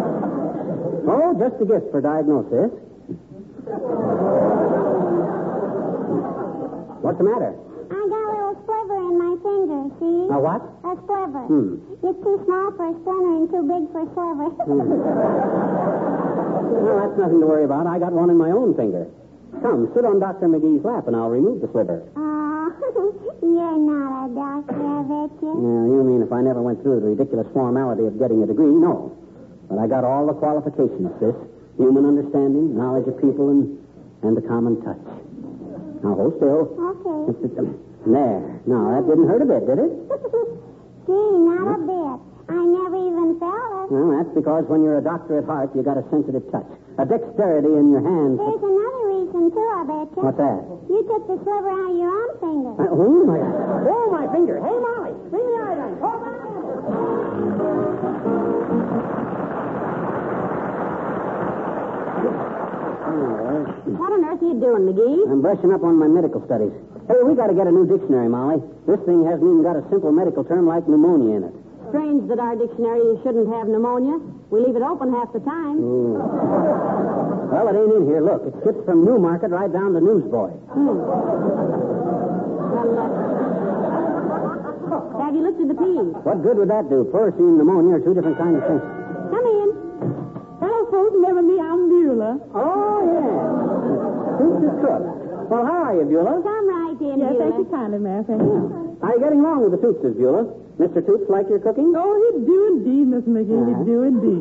Oh, 1.11 1.35
just 1.35 1.61
a 1.61 1.64
gift 1.64 1.90
for 1.90 2.00
diagnosis. 2.00 2.70
What's 7.02 7.18
the 7.18 7.24
matter? 7.24 7.54
A 10.40 10.42
what? 10.42 10.64
A 10.88 10.96
sliver. 11.05 11.44
Hmm. 11.53 11.85
It's 12.00 12.16
too 12.24 12.37
small 12.48 12.72
for 12.72 12.88
a 12.88 12.96
splinter 13.05 13.33
and 13.37 13.44
too 13.53 13.61
big 13.68 13.85
for 13.92 14.00
a 14.00 14.09
sliver. 14.16 14.48
Well, 16.81 16.96
that's 16.96 17.18
nothing 17.20 17.40
to 17.44 17.46
worry 17.46 17.64
about. 17.68 17.87
I 17.87 17.98
got 17.98 18.12
one 18.16 18.31
in 18.31 18.38
my 18.40 18.48
own 18.48 18.72
finger. 18.72 19.05
Come, 19.61 19.92
sit 19.92 20.00
on 20.07 20.16
Dr. 20.16 20.48
McGee's 20.48 20.81
lap 20.81 21.05
and 21.09 21.14
I'll 21.14 21.29
remove 21.29 21.61
the 21.61 21.68
sliver. 21.76 22.00
oh, 22.16 22.72
you're 23.44 23.76
not 23.85 24.24
a 24.24 24.29
doctor, 24.33 24.81
I 24.81 25.03
bet 25.05 25.29
you. 25.44 25.53
Now, 25.61 25.85
you 25.92 26.00
mean 26.00 26.22
if 26.24 26.33
I 26.33 26.40
never 26.40 26.62
went 26.62 26.81
through 26.81 27.05
the 27.05 27.12
ridiculous 27.12 27.44
formality 27.53 28.07
of 28.07 28.16
getting 28.18 28.42
a 28.42 28.46
degree? 28.46 28.72
No. 28.72 29.12
But 29.68 29.76
I 29.76 29.87
got 29.92 30.05
all 30.09 30.24
the 30.24 30.33
qualifications, 30.33 31.12
sis. 31.20 31.37
Human 31.76 32.09
understanding, 32.09 32.72
knowledge 32.72 33.05
of 33.12 33.20
people, 33.20 33.53
and, 33.53 33.76
and 34.24 34.33
the 34.33 34.40
common 34.48 34.81
touch. 34.81 35.05
Now, 36.00 36.16
hold 36.16 36.40
still. 36.40 36.81
Okay. 36.81 37.29
There. 38.06 38.60
Now, 38.64 38.96
that 38.96 39.04
didn't 39.06 39.28
hurt 39.28 39.42
a 39.42 39.48
bit, 39.48 39.62
did 39.68 39.78
it? 39.78 39.92
Gee, 41.06 41.36
not 41.44 41.68
a 41.68 41.78
bit. 41.84 42.16
I 42.48 42.58
never 42.64 42.96
even 42.96 43.38
felt 43.38 43.86
it. 43.86 43.92
Well, 43.92 44.08
that's 44.16 44.32
because 44.34 44.64
when 44.66 44.82
you're 44.82 44.98
a 44.98 45.04
doctor 45.04 45.38
at 45.38 45.44
heart, 45.44 45.70
you 45.76 45.82
got 45.84 46.00
a 46.00 46.04
sensitive 46.10 46.42
touch, 46.50 46.66
a 46.98 47.04
dexterity 47.04 47.70
in 47.76 47.92
your 47.92 48.00
hands. 48.02 48.40
There's 48.40 48.64
another 48.64 49.02
reason, 49.06 49.52
too, 49.52 49.68
I 49.68 49.82
bet 49.84 50.08
you. 50.16 50.22
What's 50.24 50.40
that? 50.40 50.60
You 50.88 51.00
took 51.06 51.22
the 51.28 51.36
sliver 51.44 51.70
out 51.70 51.92
of 51.92 51.96
your 52.00 52.10
own 52.10 52.32
finger. 52.40 52.72
Uh, 52.74 52.88
oh, 52.88 53.20
my. 53.28 53.38
Oh, 53.86 54.06
my 54.10 54.24
finger. 54.32 54.56
Hey, 54.58 54.76
Molly. 54.80 55.12
Bring 55.30 55.44
the 55.46 55.56
iodine. 55.60 55.96
Oh, 56.00 56.16
my. 56.24 56.40
What 63.10 64.12
on 64.12 64.24
earth 64.24 64.42
are 64.42 64.46
you 64.46 64.60
doing, 64.60 64.82
McGee? 64.86 65.30
I'm 65.30 65.42
brushing 65.42 65.72
up 65.72 65.82
on 65.82 65.96
my 65.98 66.06
medical 66.06 66.44
studies. 66.46 66.72
Hey, 67.11 67.27
we 67.27 67.35
got 67.35 67.51
to 67.51 67.59
get 67.59 67.66
a 67.66 67.75
new 67.75 67.90
dictionary, 67.90 68.31
Molly. 68.31 68.62
This 68.87 69.03
thing 69.03 69.27
hasn't 69.27 69.42
even 69.42 69.66
got 69.66 69.75
a 69.75 69.83
simple 69.90 70.14
medical 70.14 70.46
term 70.46 70.70
like 70.70 70.87
pneumonia 70.87 71.42
in 71.42 71.44
it. 71.51 71.51
Strange 71.90 72.31
that 72.31 72.38
our 72.38 72.55
dictionary 72.55 73.18
shouldn't 73.27 73.51
have 73.51 73.66
pneumonia. 73.66 74.23
We 74.55 74.62
leave 74.62 74.79
it 74.79 74.87
open 74.87 75.11
half 75.11 75.35
the 75.35 75.42
time. 75.42 75.83
Well, 77.51 77.66
it 77.66 77.75
ain't 77.75 77.99
in 77.99 78.07
here. 78.07 78.23
Look, 78.23 78.46
it 78.46 78.55
skips 78.62 78.87
from 78.87 79.03
Newmarket 79.03 79.51
right 79.51 79.75
down 79.75 79.99
to 79.99 80.01
Newsboy. 80.01 80.55
Well, 80.55 81.03
uh, 82.94 83.11
have 85.18 85.35
you 85.35 85.42
looked 85.42 85.59
at 85.59 85.66
the 85.66 85.75
peas? 85.75 86.14
What 86.23 86.46
good 86.46 86.62
would 86.62 86.70
that 86.70 86.87
do? 86.87 87.11
And 87.11 87.59
pneumonia 87.59 87.99
are 87.99 88.03
two 88.07 88.14
different 88.14 88.38
kinds 88.38 88.62
of 88.62 88.70
things. 88.70 88.87
Come 89.35 89.46
in. 89.51 89.68
Hello, 90.62 90.79
folks. 90.94 91.18
Never 91.18 91.42
me. 91.42 91.59
I'm 91.59 91.90
Beulah. 91.90 92.38
Oh, 92.55 93.03
yeah. 93.03 93.35
Who's 94.38 94.62
the 94.62 94.79
cook? 94.79 95.03
Well, 95.51 95.66
how 95.66 95.90
are 95.90 95.99
you, 95.99 96.07
Beulah? 96.07 96.38
In, 97.11 97.18
Yeah, 97.18 97.35
thank 97.35 97.59
you 97.59 97.66
kindly, 97.70 97.99
ma'am. 97.99 98.23
Thank 98.25 98.38
you. 98.42 98.99
How 99.03 99.09
are 99.11 99.14
you 99.18 99.20
getting 99.20 99.40
along 99.42 99.66
with 99.66 99.73
the 99.75 99.81
Tootses, 99.83 100.14
Beulah? 100.14 100.46
Mr. 100.79 101.03
Toots 101.05 101.27
like 101.29 101.49
your 101.51 101.59
cooking? 101.59 101.90
Oh, 101.96 102.14
he 102.14 102.46
do 102.46 102.59
indeed, 102.79 103.05
Miss 103.11 103.25
McGee. 103.27 103.66
He 103.66 103.75
do 103.85 103.96
indeed. 104.07 104.38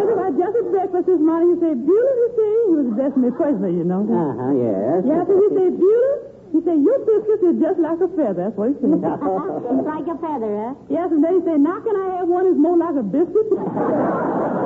Everybody 0.00 0.32
just 0.38 0.54
at 0.56 0.66
breakfast 0.70 1.06
this 1.10 1.18
morning, 1.20 1.56
he 1.56 1.60
said, 1.60 1.76
Beulah, 1.82 2.14
he 2.14 2.26
said, 2.38 2.50
he 2.54 2.70
was 2.70 2.86
addressing 2.94 3.22
me 3.26 3.30
personally, 3.34 3.74
you 3.74 3.84
know. 3.84 4.06
Uh-huh, 4.06 4.54
yes. 4.54 5.02
Yeah, 5.04 5.26
so 5.26 5.34
he 5.34 5.48
said, 5.58 5.72
Beulah, 5.76 6.14
he 6.54 6.58
said, 6.62 6.78
your 6.78 6.98
biscuits 7.02 7.42
is 7.50 7.56
just 7.58 7.78
like 7.82 7.98
a 8.00 8.08
feather. 8.14 8.48
That's 8.48 8.56
what 8.56 8.70
he 8.70 8.76
said. 8.78 8.94
It's 9.00 9.86
like 9.86 10.06
a 10.06 10.16
feather, 10.22 10.50
huh? 10.50 10.74
yes, 10.88 11.08
and 11.10 11.22
then 11.24 11.32
he 11.40 11.42
said, 11.46 11.58
now 11.60 11.80
can 11.82 11.94
I 11.98 12.22
have 12.22 12.28
one 12.28 12.44
that's 12.46 12.58
more 12.58 12.76
like 12.78 12.94
a 12.94 13.02
biscuit? 13.06 13.48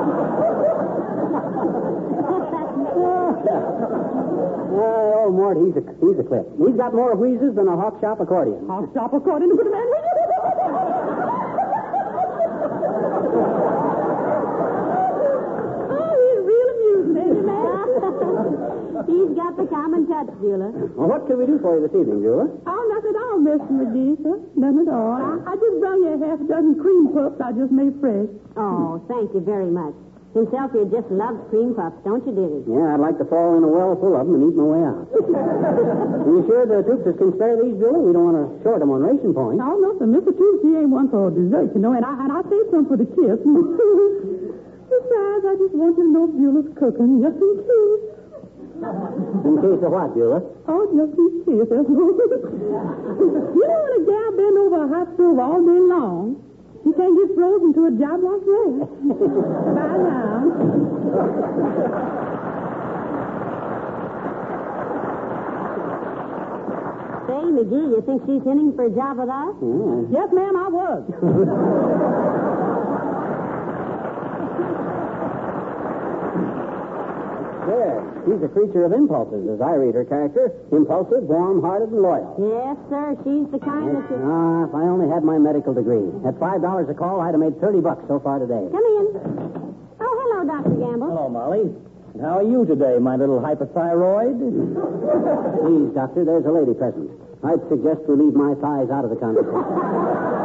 Oh, 4.75 5.31
Mort, 5.31 5.57
he's 5.57 5.73
a, 5.79 5.83
he's 6.03 6.19
a 6.19 6.23
clip. 6.27 6.45
He's 6.59 6.75
got 6.75 6.93
more 6.93 7.15
wheezes 7.15 7.55
than 7.55 7.67
a 7.67 7.75
hawk 7.75 7.97
shop 8.01 8.19
accordion. 8.19 8.67
Hawk 8.67 8.91
shop 8.93 9.13
accordion? 9.13 9.49
according 9.49 9.57
to 9.57 9.63
the 9.63 9.71
man. 9.71 9.87
oh, 14.75 16.11
he's 16.19 16.41
real 16.43 16.69
amusing, 16.75 17.15
he, 17.15 17.41
man? 17.41 17.87
He's 19.05 19.31
got 19.37 19.53
the 19.55 19.67
common 19.69 20.07
touch, 20.09 20.27
Beulah. 20.41 20.71
Well, 20.97 21.07
what 21.07 21.27
can 21.27 21.37
we 21.37 21.45
do 21.45 21.59
for 21.61 21.77
you 21.77 21.85
this 21.85 21.93
evening, 21.93 22.21
Beulah? 22.25 22.49
Oh, 22.65 22.81
nothing 22.89 23.13
at 23.13 23.21
all, 23.21 23.37
Mr. 23.39 23.69
McGee, 23.69 24.17
sir. 24.23 24.35
Nothing 24.57 24.87
at 24.89 24.93
all. 24.93 25.13
I, 25.13 25.29
I 25.45 25.53
just 25.55 25.75
brought 25.79 25.99
you 26.01 26.09
a 26.09 26.19
half 26.25 26.41
dozen 26.49 26.75
cream 26.81 27.13
puffs 27.13 27.37
I 27.39 27.53
just 27.53 27.71
made 27.71 27.93
fresh. 28.01 28.27
Oh, 28.57 28.97
thank 29.07 29.31
you 29.33 29.41
very 29.45 29.69
much. 29.69 29.93
Himself, 30.35 30.75
he 30.75 30.83
just 30.91 31.07
loves 31.15 31.39
cream 31.47 31.71
puffs, 31.79 31.95
don't 32.03 32.19
you, 32.27 32.35
dearie? 32.35 32.59
Yeah, 32.67 32.91
I'd 32.91 32.99
like 32.99 33.15
to 33.23 33.27
fall 33.31 33.55
in 33.55 33.63
a 33.63 33.71
well 33.71 33.95
full 33.95 34.19
of 34.19 34.27
them 34.27 34.35
and 34.35 34.51
eat 34.51 34.55
my 34.59 34.67
way 34.67 34.83
out. 34.83 35.07
Are 35.15 36.27
you 36.35 36.43
sure 36.43 36.67
the 36.67 36.83
Tootses 36.83 37.15
can 37.15 37.31
spare 37.39 37.55
these, 37.55 37.79
Beulah? 37.79 38.03
We 38.03 38.11
don't 38.11 38.27
want 38.35 38.37
to 38.43 38.59
short 38.59 38.83
them 38.83 38.91
on 38.91 38.99
ration 38.99 39.31
points. 39.31 39.63
Oh, 39.63 39.79
no, 39.79 39.95
sir. 39.95 40.03
Mr. 40.03 40.35
Toots, 40.35 40.59
he 40.59 40.75
ain't 40.75 40.91
one 40.91 41.07
for 41.07 41.31
dessert, 41.31 41.71
you 41.71 41.79
know, 41.79 41.95
and 41.95 42.03
I, 42.03 42.11
and 42.19 42.35
I 42.35 42.43
saved 42.51 42.67
some 42.67 42.83
for 42.83 42.99
the 42.99 43.07
kids. 43.07 43.39
Besides, 44.91 45.43
I 45.47 45.55
just 45.55 45.71
want 45.71 45.95
you 45.95 46.03
to 46.03 46.11
know 46.11 46.27
Beulah's 46.27 46.67
cooking, 46.77 47.23
just 47.23 47.39
in 47.39 47.51
case. 47.63 48.03
In 49.47 49.55
case 49.63 49.81
of 49.87 49.91
what, 49.95 50.11
Beulah? 50.19 50.43
Oh, 50.67 50.83
just 50.91 51.15
in 51.15 51.31
case. 51.47 51.63
That's 51.71 51.87
all. 51.95 52.11
you 53.55 53.63
know 53.71 53.79
when 53.87 53.93
a 53.97 54.01
gal 54.03 54.29
bend 54.35 54.55
over 54.67 54.83
a 54.83 54.87
hot 54.91 55.07
stove 55.15 55.39
all 55.39 55.63
day 55.63 55.79
long, 55.79 56.43
she 56.85 56.93
can't 56.93 57.17
get 57.17 57.33
frozen 57.35 57.73
to 57.73 57.85
a 57.89 57.91
job 57.97 58.21
like 58.21 58.45
this. 58.45 58.87
Bye 59.73 59.97
now. 60.05 61.65
Say, 67.25 67.41
McGee, 67.57 67.89
you 67.89 68.03
think 68.05 68.21
she's 68.27 68.43
hinting 68.43 68.73
for 68.75 68.85
a 68.85 68.91
job 68.93 69.17
with 69.17 69.29
us? 69.29 69.55
Yeah. 69.57 70.21
Yes, 70.21 70.29
ma'am, 70.31 70.55
I 70.55 70.69
was. 70.69 72.61
There. 77.65 77.97
She's 78.25 78.41
a 78.45 78.49
creature 78.49 78.85
of 78.85 78.93
impulses, 78.93 79.49
as 79.49 79.61
I 79.61 79.73
read 79.73 79.95
her 79.95 80.05
character. 80.05 80.53
Impulsive, 80.71 81.23
warm-hearted, 81.25 81.89
and 81.89 82.01
loyal. 82.01 82.37
Yes, 82.37 82.77
sir. 82.89 83.17
She's 83.25 83.49
the 83.49 83.57
kind 83.57 83.89
that 83.97 84.05
you... 84.09 84.17
Ah, 84.21 84.69
if 84.69 84.73
I 84.73 84.85
only 84.85 85.09
had 85.09 85.23
my 85.25 85.37
medical 85.37 85.73
degree. 85.73 86.05
At 86.25 86.37
$5 86.37 86.61
a 86.61 86.93
call, 86.93 87.21
I'd 87.21 87.33
have 87.33 87.41
made 87.41 87.57
30 87.59 87.81
bucks 87.81 88.05
so 88.07 88.19
far 88.19 88.37
today. 88.37 88.69
Come 88.69 88.85
in. 88.85 89.05
Oh, 89.97 90.13
hello, 90.21 90.45
Dr. 90.45 90.77
Gamble. 90.77 91.09
Hello, 91.09 91.29
Molly. 91.29 91.73
And 92.13 92.21
how 92.21 92.37
are 92.39 92.47
you 92.47 92.65
today, 92.65 92.97
my 93.01 93.15
little 93.17 93.41
hypothyroid? 93.41 94.37
Please, 94.39 95.89
doctor, 95.93 96.23
there's 96.23 96.45
a 96.45 96.53
lady 96.53 96.73
present. 96.77 97.09
I'd 97.43 97.61
suggest 97.69 98.05
we 98.07 98.15
leave 98.15 98.33
my 98.37 98.53
thighs 98.61 98.89
out 98.93 99.03
of 99.05 99.09
the 99.09 99.17
conversation. 99.17 100.41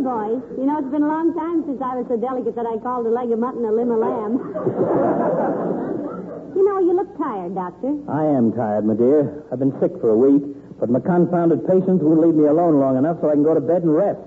Don't 0.00 0.08
mind 0.08 0.32
me, 0.32 0.40
boys. 0.40 0.56
You 0.56 0.64
know, 0.64 0.80
it's 0.80 0.88
been 0.90 1.02
a 1.02 1.08
long 1.08 1.34
time 1.36 1.62
since 1.68 1.76
I 1.82 1.96
was 1.96 2.06
so 2.08 2.16
delicate 2.16 2.54
that 2.56 2.64
I 2.64 2.78
called 2.80 3.04
a 3.06 3.10
leg 3.12 3.30
of 3.32 3.38
mutton 3.38 3.64
a 3.68 3.72
limb 3.72 3.90
of 3.92 3.98
lamb. 4.00 4.40
you 6.56 6.64
know, 6.64 6.78
you 6.80 6.96
look 6.96 7.12
tired, 7.20 7.54
Doctor. 7.54 7.92
I 8.08 8.24
am 8.24 8.52
tired, 8.56 8.86
my 8.88 8.96
dear. 8.96 9.44
I've 9.52 9.58
been 9.60 9.76
sick 9.80 9.92
for 10.00 10.08
a 10.10 10.16
week, 10.16 10.40
but 10.80 10.88
my 10.88 11.00
confounded 11.00 11.66
patients 11.68 12.00
won't 12.00 12.20
leave 12.24 12.34
me 12.34 12.46
alone 12.48 12.80
long 12.80 12.96
enough 12.96 13.20
so 13.20 13.28
I 13.28 13.36
can 13.36 13.44
go 13.44 13.52
to 13.52 13.60
bed 13.60 13.82
and 13.84 13.92
rest. 13.92 14.20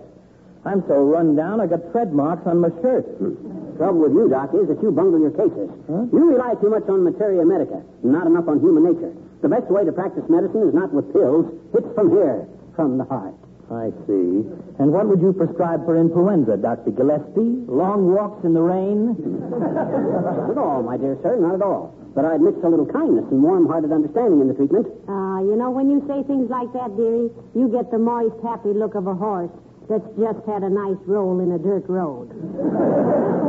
I'm 0.64 0.86
so 0.88 1.04
run 1.04 1.36
down, 1.36 1.60
I 1.60 1.66
got 1.68 1.92
tread 1.92 2.14
marks 2.14 2.46
on 2.46 2.62
my 2.62 2.70
shirt. 2.82 3.06
Hmm. 3.18 3.34
Trouble 3.78 4.02
with 4.06 4.14
you, 4.14 4.30
Doc, 4.30 4.54
is 4.54 4.70
that 4.70 4.78
you 4.86 4.92
bungle 4.94 5.20
your 5.20 5.34
cases. 5.34 5.66
You 5.90 6.30
rely 6.30 6.54
too 6.62 6.70
much 6.70 6.86
on 6.86 7.02
materia 7.04 7.44
medica, 7.44 7.82
not 8.06 8.28
enough 8.30 8.46
on 8.48 8.60
human 8.62 8.86
nature. 8.86 9.10
The 9.42 9.50
best 9.50 9.66
way 9.74 9.84
to 9.84 9.92
practice 9.92 10.30
medicine 10.30 10.70
is 10.70 10.76
not 10.78 10.94
with 10.94 11.10
pills. 11.12 11.50
It's 11.74 11.90
from 11.98 12.12
here, 12.14 12.46
from 12.78 13.02
the 13.02 13.10
heart. 13.10 13.34
I 13.74 13.90
see. 14.06 14.46
And 14.80 14.94
what 14.94 15.10
would 15.10 15.22
you 15.22 15.34
prescribe 15.34 15.86
for 15.86 15.98
influenza, 15.98 16.58
Dr. 16.58 16.92
Gillespie? 16.92 17.66
Long 17.68 18.14
walks 18.14 18.46
in 18.46 18.54
the 18.54 18.62
rain? 18.62 19.18
Not 19.18 20.52
at 20.52 20.58
all, 20.58 20.84
my 20.84 20.98
dear 20.98 21.18
sir, 21.22 21.36
not 21.36 21.56
at 21.56 21.62
all. 21.62 21.94
But 22.16 22.26
I'd 22.26 22.42
mix 22.42 22.58
a 22.64 22.70
little 22.70 22.86
kindness 22.86 23.26
and 23.32 23.42
warm-hearted 23.42 23.92
understanding 23.92 24.42
in 24.42 24.48
the 24.48 24.54
treatment. 24.54 24.88
Ah, 25.10 25.42
you 25.42 25.56
know, 25.56 25.72
when 25.72 25.90
you 25.90 26.06
say 26.08 26.22
things 26.24 26.50
like 26.50 26.72
that, 26.74 26.96
dearie, 26.96 27.30
you 27.56 27.68
get 27.74 27.90
the 27.90 27.98
moist, 27.98 28.38
happy 28.44 28.70
look 28.70 28.94
of 28.96 29.08
a 29.08 29.16
horse 29.16 29.52
that's 29.90 30.06
just 30.16 30.46
had 30.46 30.64
a 30.64 30.70
nice 30.70 31.02
roll 31.06 31.40
in 31.42 31.52
a 31.52 31.60
dirt 31.60 31.90
road. 31.90 32.30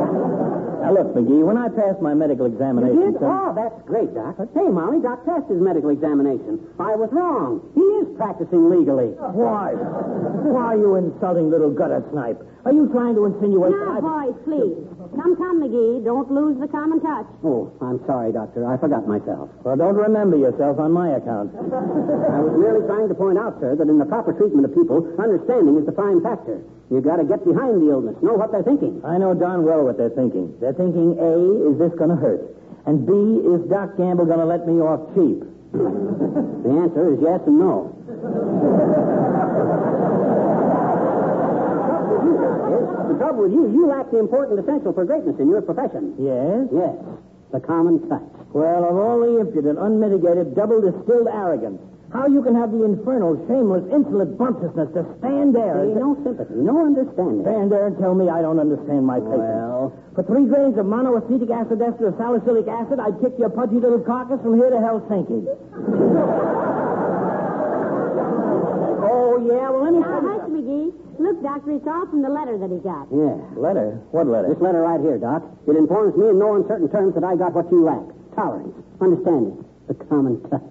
Now, 0.84 0.92
look, 0.92 1.16
McGee, 1.16 1.40
when 1.40 1.56
I 1.56 1.72
passed 1.72 2.04
my 2.04 2.12
medical 2.12 2.44
examination... 2.44 3.16
Did? 3.16 3.24
Oh, 3.24 3.56
that's 3.56 3.80
great, 3.88 4.12
Doc. 4.12 4.36
Hey, 4.52 4.68
Molly, 4.68 5.00
Doc 5.00 5.24
passed 5.24 5.48
his 5.48 5.56
medical 5.56 5.88
examination. 5.88 6.60
I 6.76 6.92
was 6.92 7.08
wrong. 7.08 7.64
He 7.72 7.80
is 8.04 8.12
practicing 8.20 8.68
legally. 8.68 9.16
Why? 9.16 9.72
Why 10.44 10.76
are 10.76 10.78
you 10.78 11.00
insulting 11.00 11.48
little 11.48 11.72
gutter 11.72 12.04
snipe? 12.12 12.36
Are 12.68 12.72
you 12.76 12.92
trying 12.92 13.16
to 13.16 13.24
insinuate 13.24 13.72
Now, 13.72 13.96
boys, 13.96 14.36
please. 14.44 14.76
Come, 15.16 15.40
come, 15.40 15.64
McGee. 15.64 16.04
Don't 16.04 16.28
lose 16.28 16.60
the 16.60 16.68
common 16.68 17.00
touch. 17.00 17.32
Oh, 17.40 17.72
I'm 17.80 18.04
sorry, 18.04 18.36
Doctor. 18.36 18.68
I 18.68 18.76
forgot 18.76 19.08
myself. 19.08 19.48
Well, 19.64 19.80
don't 19.80 19.96
remember 19.96 20.36
yourself 20.36 20.76
on 20.76 20.92
my 20.92 21.16
account. 21.16 21.48
I 22.36 22.44
was 22.44 22.60
merely 22.60 22.84
trying 22.84 23.08
to 23.08 23.16
point 23.16 23.40
out, 23.40 23.56
sir, 23.56 23.72
that 23.72 23.88
in 23.88 23.96
the 23.96 24.04
proper 24.04 24.36
treatment 24.36 24.68
of 24.68 24.76
people, 24.76 25.00
understanding 25.16 25.80
is 25.80 25.88
the 25.88 25.96
prime 25.96 26.20
factor. 26.20 26.60
You 26.90 27.00
got 27.00 27.16
to 27.16 27.24
get 27.24 27.44
behind 27.44 27.80
the 27.82 27.90
illness, 27.90 28.16
know 28.22 28.34
what 28.34 28.52
they're 28.52 28.62
thinking. 28.62 29.00
I 29.04 29.16
know 29.18 29.32
darn 29.34 29.64
well 29.64 29.84
what 29.84 29.96
they're 29.96 30.10
thinking. 30.12 30.54
They're 30.60 30.74
thinking, 30.76 31.16
A, 31.18 31.72
is 31.72 31.78
this 31.78 31.92
going 31.98 32.10
to 32.10 32.16
hurt? 32.16 32.44
And 32.86 33.06
B, 33.06 33.12
is 33.12 33.64
Doc 33.70 33.96
Gamble 33.96 34.26
going 34.26 34.38
to 34.40 34.44
let 34.44 34.66
me 34.68 34.80
off 34.80 35.14
cheap? 35.14 35.42
The 36.64 36.70
answer 36.70 37.12
is 37.12 37.20
yes 37.20 37.40
and 37.46 37.58
no. 37.58 37.92
The 43.08 43.18
trouble 43.18 43.42
with 43.44 43.52
you, 43.52 43.68
you 43.72 43.86
lack 43.86 44.10
the 44.10 44.18
important 44.18 44.60
essential 44.60 44.92
for 44.92 45.04
greatness 45.04 45.36
in 45.38 45.48
your 45.48 45.60
profession. 45.60 46.14
Yes? 46.18 46.68
Yes, 46.72 46.96
the 47.52 47.60
common 47.60 48.08
touch. 48.08 48.22
Well, 48.52 48.84
of 48.88 48.96
all 48.96 49.20
the 49.20 49.40
impudent, 49.40 49.78
unmitigated, 49.78 50.54
double 50.56 50.80
distilled 50.80 51.28
arrogance, 51.28 51.82
how 52.14 52.30
you 52.30 52.40
can 52.46 52.54
have 52.54 52.70
the 52.70 52.86
infernal, 52.86 53.34
shameless, 53.50 53.82
insolent 53.90 54.38
bumptiousness 54.38 54.86
to 54.94 55.02
stand 55.18 55.50
there 55.52 55.82
Hey, 55.82 55.90
and 55.90 55.98
no 55.98 56.14
sympathy, 56.22 56.54
no 56.62 56.86
understanding. 56.86 57.42
stand 57.42 57.68
there 57.74 57.90
and 57.90 57.98
tell 57.98 58.14
me 58.14 58.30
I 58.30 58.40
don't 58.40 58.62
understand 58.62 59.02
my 59.04 59.18
patient. 59.18 59.50
Well, 59.50 59.90
For 60.14 60.22
three 60.22 60.46
grains 60.46 60.78
of 60.78 60.86
monoacetic 60.86 61.50
acid 61.50 61.82
ester 61.82 62.08
of 62.08 62.14
salicylic 62.16 62.70
acid, 62.70 63.02
I'd 63.02 63.18
kick 63.20 63.34
your 63.36 63.50
pudgy 63.50 63.82
little 63.82 63.98
carcass 63.98 64.38
from 64.46 64.54
here 64.54 64.70
to 64.70 64.78
Helsinki. 64.78 65.42
oh, 69.10 69.42
yeah? 69.42 69.66
Well, 69.70 69.82
let 69.84 69.92
me 69.92 69.98
uh, 69.98 70.06
Now, 70.06 70.22
hush, 70.22 70.46
McGee. 70.50 70.94
Look, 71.18 71.42
Doctor, 71.42 71.70
it's 71.72 71.86
all 71.86 72.06
from 72.06 72.22
the 72.22 72.30
letter 72.30 72.58
that 72.58 72.70
he 72.70 72.78
got. 72.78 73.06
yeah. 73.10 73.38
Letter? 73.58 73.98
What 74.10 74.26
letter? 74.26 74.48
This 74.54 74.62
letter 74.62 74.82
right 74.82 75.00
here, 75.00 75.18
Doc. 75.18 75.42
It 75.66 75.76
informs 75.76 76.16
me 76.16 76.28
in 76.30 76.38
no 76.38 76.54
uncertain 76.56 76.88
terms 76.90 77.14
that 77.14 77.24
I 77.24 77.36
got 77.36 77.54
what 77.54 77.70
you 77.70 77.82
lack. 77.84 78.02
Tolerance, 78.34 78.74
understanding, 79.00 79.64
the 79.86 79.94
common 79.94 80.42
touch. 80.50 80.62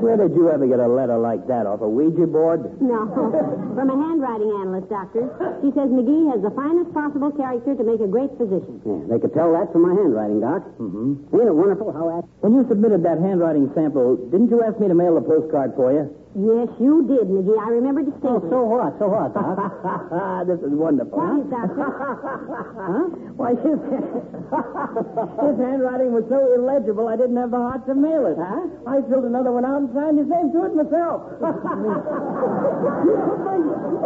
Where 0.00 0.16
did 0.16 0.32
you 0.32 0.48
ever 0.48 0.66
get 0.66 0.80
a 0.80 0.88
letter 0.88 1.20
like 1.20 1.46
that? 1.46 1.68
Off 1.68 1.84
a 1.84 1.88
Ouija 1.88 2.24
board? 2.26 2.80
No, 2.80 3.04
from 3.12 3.86
a 3.92 3.96
handwriting 4.00 4.48
analyst, 4.48 4.88
Doctor. 4.88 5.28
She 5.60 5.68
says 5.76 5.92
McGee 5.92 6.32
has 6.32 6.40
the 6.40 6.48
finest 6.56 6.88
possible 6.96 7.28
character 7.36 7.76
to 7.76 7.84
make 7.84 8.00
a 8.00 8.08
great 8.08 8.32
physician. 8.40 8.80
Yeah, 8.80 9.04
they 9.12 9.20
could 9.20 9.36
tell 9.36 9.52
that 9.52 9.68
from 9.76 9.84
my 9.84 9.92
handwriting, 9.92 10.40
Doc. 10.40 10.64
Mm-hmm. 10.80 11.36
Ain't 11.36 11.48
it 11.52 11.56
wonderful 11.56 11.92
how 11.92 12.08
that... 12.16 12.24
When 12.40 12.56
you 12.56 12.64
submitted 12.64 13.04
that 13.04 13.20
handwriting 13.20 13.68
sample, 13.76 14.16
didn't 14.32 14.48
you 14.48 14.64
ask 14.64 14.80
me 14.80 14.88
to 14.88 14.96
mail 14.96 15.20
the 15.20 15.24
postcard 15.24 15.76
for 15.76 15.92
you? 15.92 16.08
Yes, 16.30 16.70
you 16.78 17.02
did, 17.10 17.26
McGee. 17.26 17.58
I 17.58 17.74
remember 17.74 18.06
Oh, 18.06 18.06
distinctly. 18.06 18.50
so 18.54 18.62
what? 18.62 18.94
So 19.02 19.10
what, 19.10 19.34
Doc? 19.34 20.46
this 20.46 20.62
is 20.62 20.70
wonderful. 20.70 21.18
What 21.18 21.42
is, 21.42 21.50
Doctor? 21.50 21.90
Why, 23.34 23.50
his, 23.58 23.78
his 25.42 25.56
handwriting 25.58 26.14
was 26.14 26.22
so 26.30 26.38
illegible, 26.54 27.10
I 27.10 27.18
didn't 27.18 27.34
have 27.34 27.50
the 27.50 27.58
heart 27.58 27.82
to 27.90 27.98
mail 27.98 28.30
it. 28.30 28.38
Huh? 28.38 28.62
I 28.86 29.02
filled 29.10 29.26
another 29.26 29.50
one 29.50 29.66
out 29.66 29.82
and 29.82 29.90
signed 29.90 30.22
his 30.22 30.30
name 30.30 30.54
to 30.54 30.70
it 30.70 30.74
myself. 30.78 31.18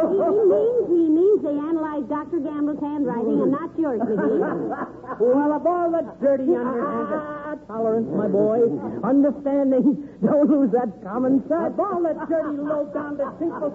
he, 0.09 0.17
he 0.17 0.41
means 0.49 0.85
he 0.89 1.05
means 1.13 1.39
they 1.45 1.57
analyzed 1.61 2.09
Dr. 2.09 2.41
Gamble's 2.41 2.81
handwriting 2.81 3.37
and 3.45 3.53
not 3.53 3.69
yours, 3.77 4.01
McGee. 4.01 5.21
well, 5.21 5.53
of 5.53 5.67
all 5.69 5.93
the 5.93 6.03
dirty 6.25 6.49
underhanded... 6.57 7.54
that 7.67 7.73
tolerance, 7.73 8.09
my 8.15 8.29
boy. 8.29 8.61
Understanding. 9.03 10.09
Don't 10.23 10.51
lose 10.51 10.71
that 10.73 11.03
common 11.03 11.41
sense. 11.49 11.75
All 11.79 12.03
that 12.03 12.29
dirty, 12.29 12.59
low-down, 12.59 13.17
deceitful... 13.17 13.71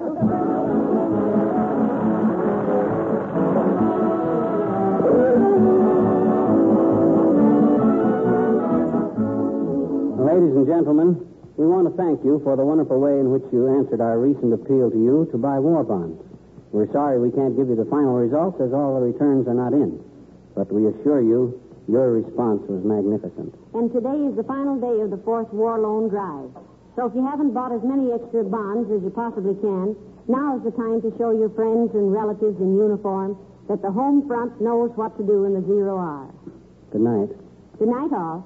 Ladies 10.19 10.55
and 10.55 10.67
gentlemen, 10.67 11.27
we 11.57 11.65
want 11.65 11.89
to 11.89 11.93
thank 11.97 12.23
you 12.23 12.39
for 12.43 12.55
the 12.55 12.63
wonderful 12.63 12.99
way 12.99 13.19
in 13.19 13.31
which 13.31 13.43
you 13.51 13.67
answered 13.67 13.99
our 13.99 14.19
recent 14.19 14.53
appeal 14.53 14.89
to 14.91 14.97
you 14.97 15.27
to 15.31 15.37
buy 15.37 15.59
war 15.59 15.83
bonds. 15.83 16.21
We're 16.71 16.91
sorry 16.91 17.19
we 17.19 17.31
can't 17.31 17.57
give 17.57 17.67
you 17.67 17.75
the 17.75 17.85
final 17.85 18.13
results 18.13 18.61
as 18.61 18.71
all 18.71 18.95
the 18.95 19.01
returns 19.09 19.47
are 19.47 19.57
not 19.57 19.73
in. 19.73 19.99
But 20.55 20.71
we 20.71 20.87
assure 20.87 21.19
you, 21.21 21.59
your 21.89 22.21
response 22.21 22.61
was 22.69 22.85
magnificent. 22.85 23.49
And 23.73 23.89
today 23.89 24.29
is 24.29 24.37
the 24.37 24.45
final 24.45 24.77
day 24.77 25.01
of 25.01 25.09
the 25.09 25.17
fourth 25.25 25.49
war 25.49 25.81
loan 25.81 26.09
drive. 26.09 26.53
So 26.95 27.07
if 27.09 27.15
you 27.15 27.25
haven't 27.25 27.53
bought 27.53 27.73
as 27.73 27.81
many 27.81 28.13
extra 28.13 28.43
bonds 28.43 28.91
as 28.93 29.01
you 29.01 29.09
possibly 29.09 29.57
can, 29.57 29.97
now 30.29 30.57
is 30.57 30.63
the 30.63 30.71
time 30.77 31.01
to 31.01 31.09
show 31.17 31.31
your 31.31 31.49
friends 31.49 31.89
and 31.97 32.13
relatives 32.13 32.61
in 32.61 32.77
uniform 32.77 33.37
that 33.67 33.81
the 33.81 33.89
home 33.89 34.27
front 34.27 34.61
knows 34.61 34.91
what 34.95 35.17
to 35.17 35.23
do 35.25 35.45
in 35.45 35.53
the 35.53 35.65
zero 35.65 35.97
hour. 35.97 36.29
Good 36.91 37.01
night. 37.01 37.29
Good 37.79 37.89
night, 37.89 38.13
all. 38.13 38.45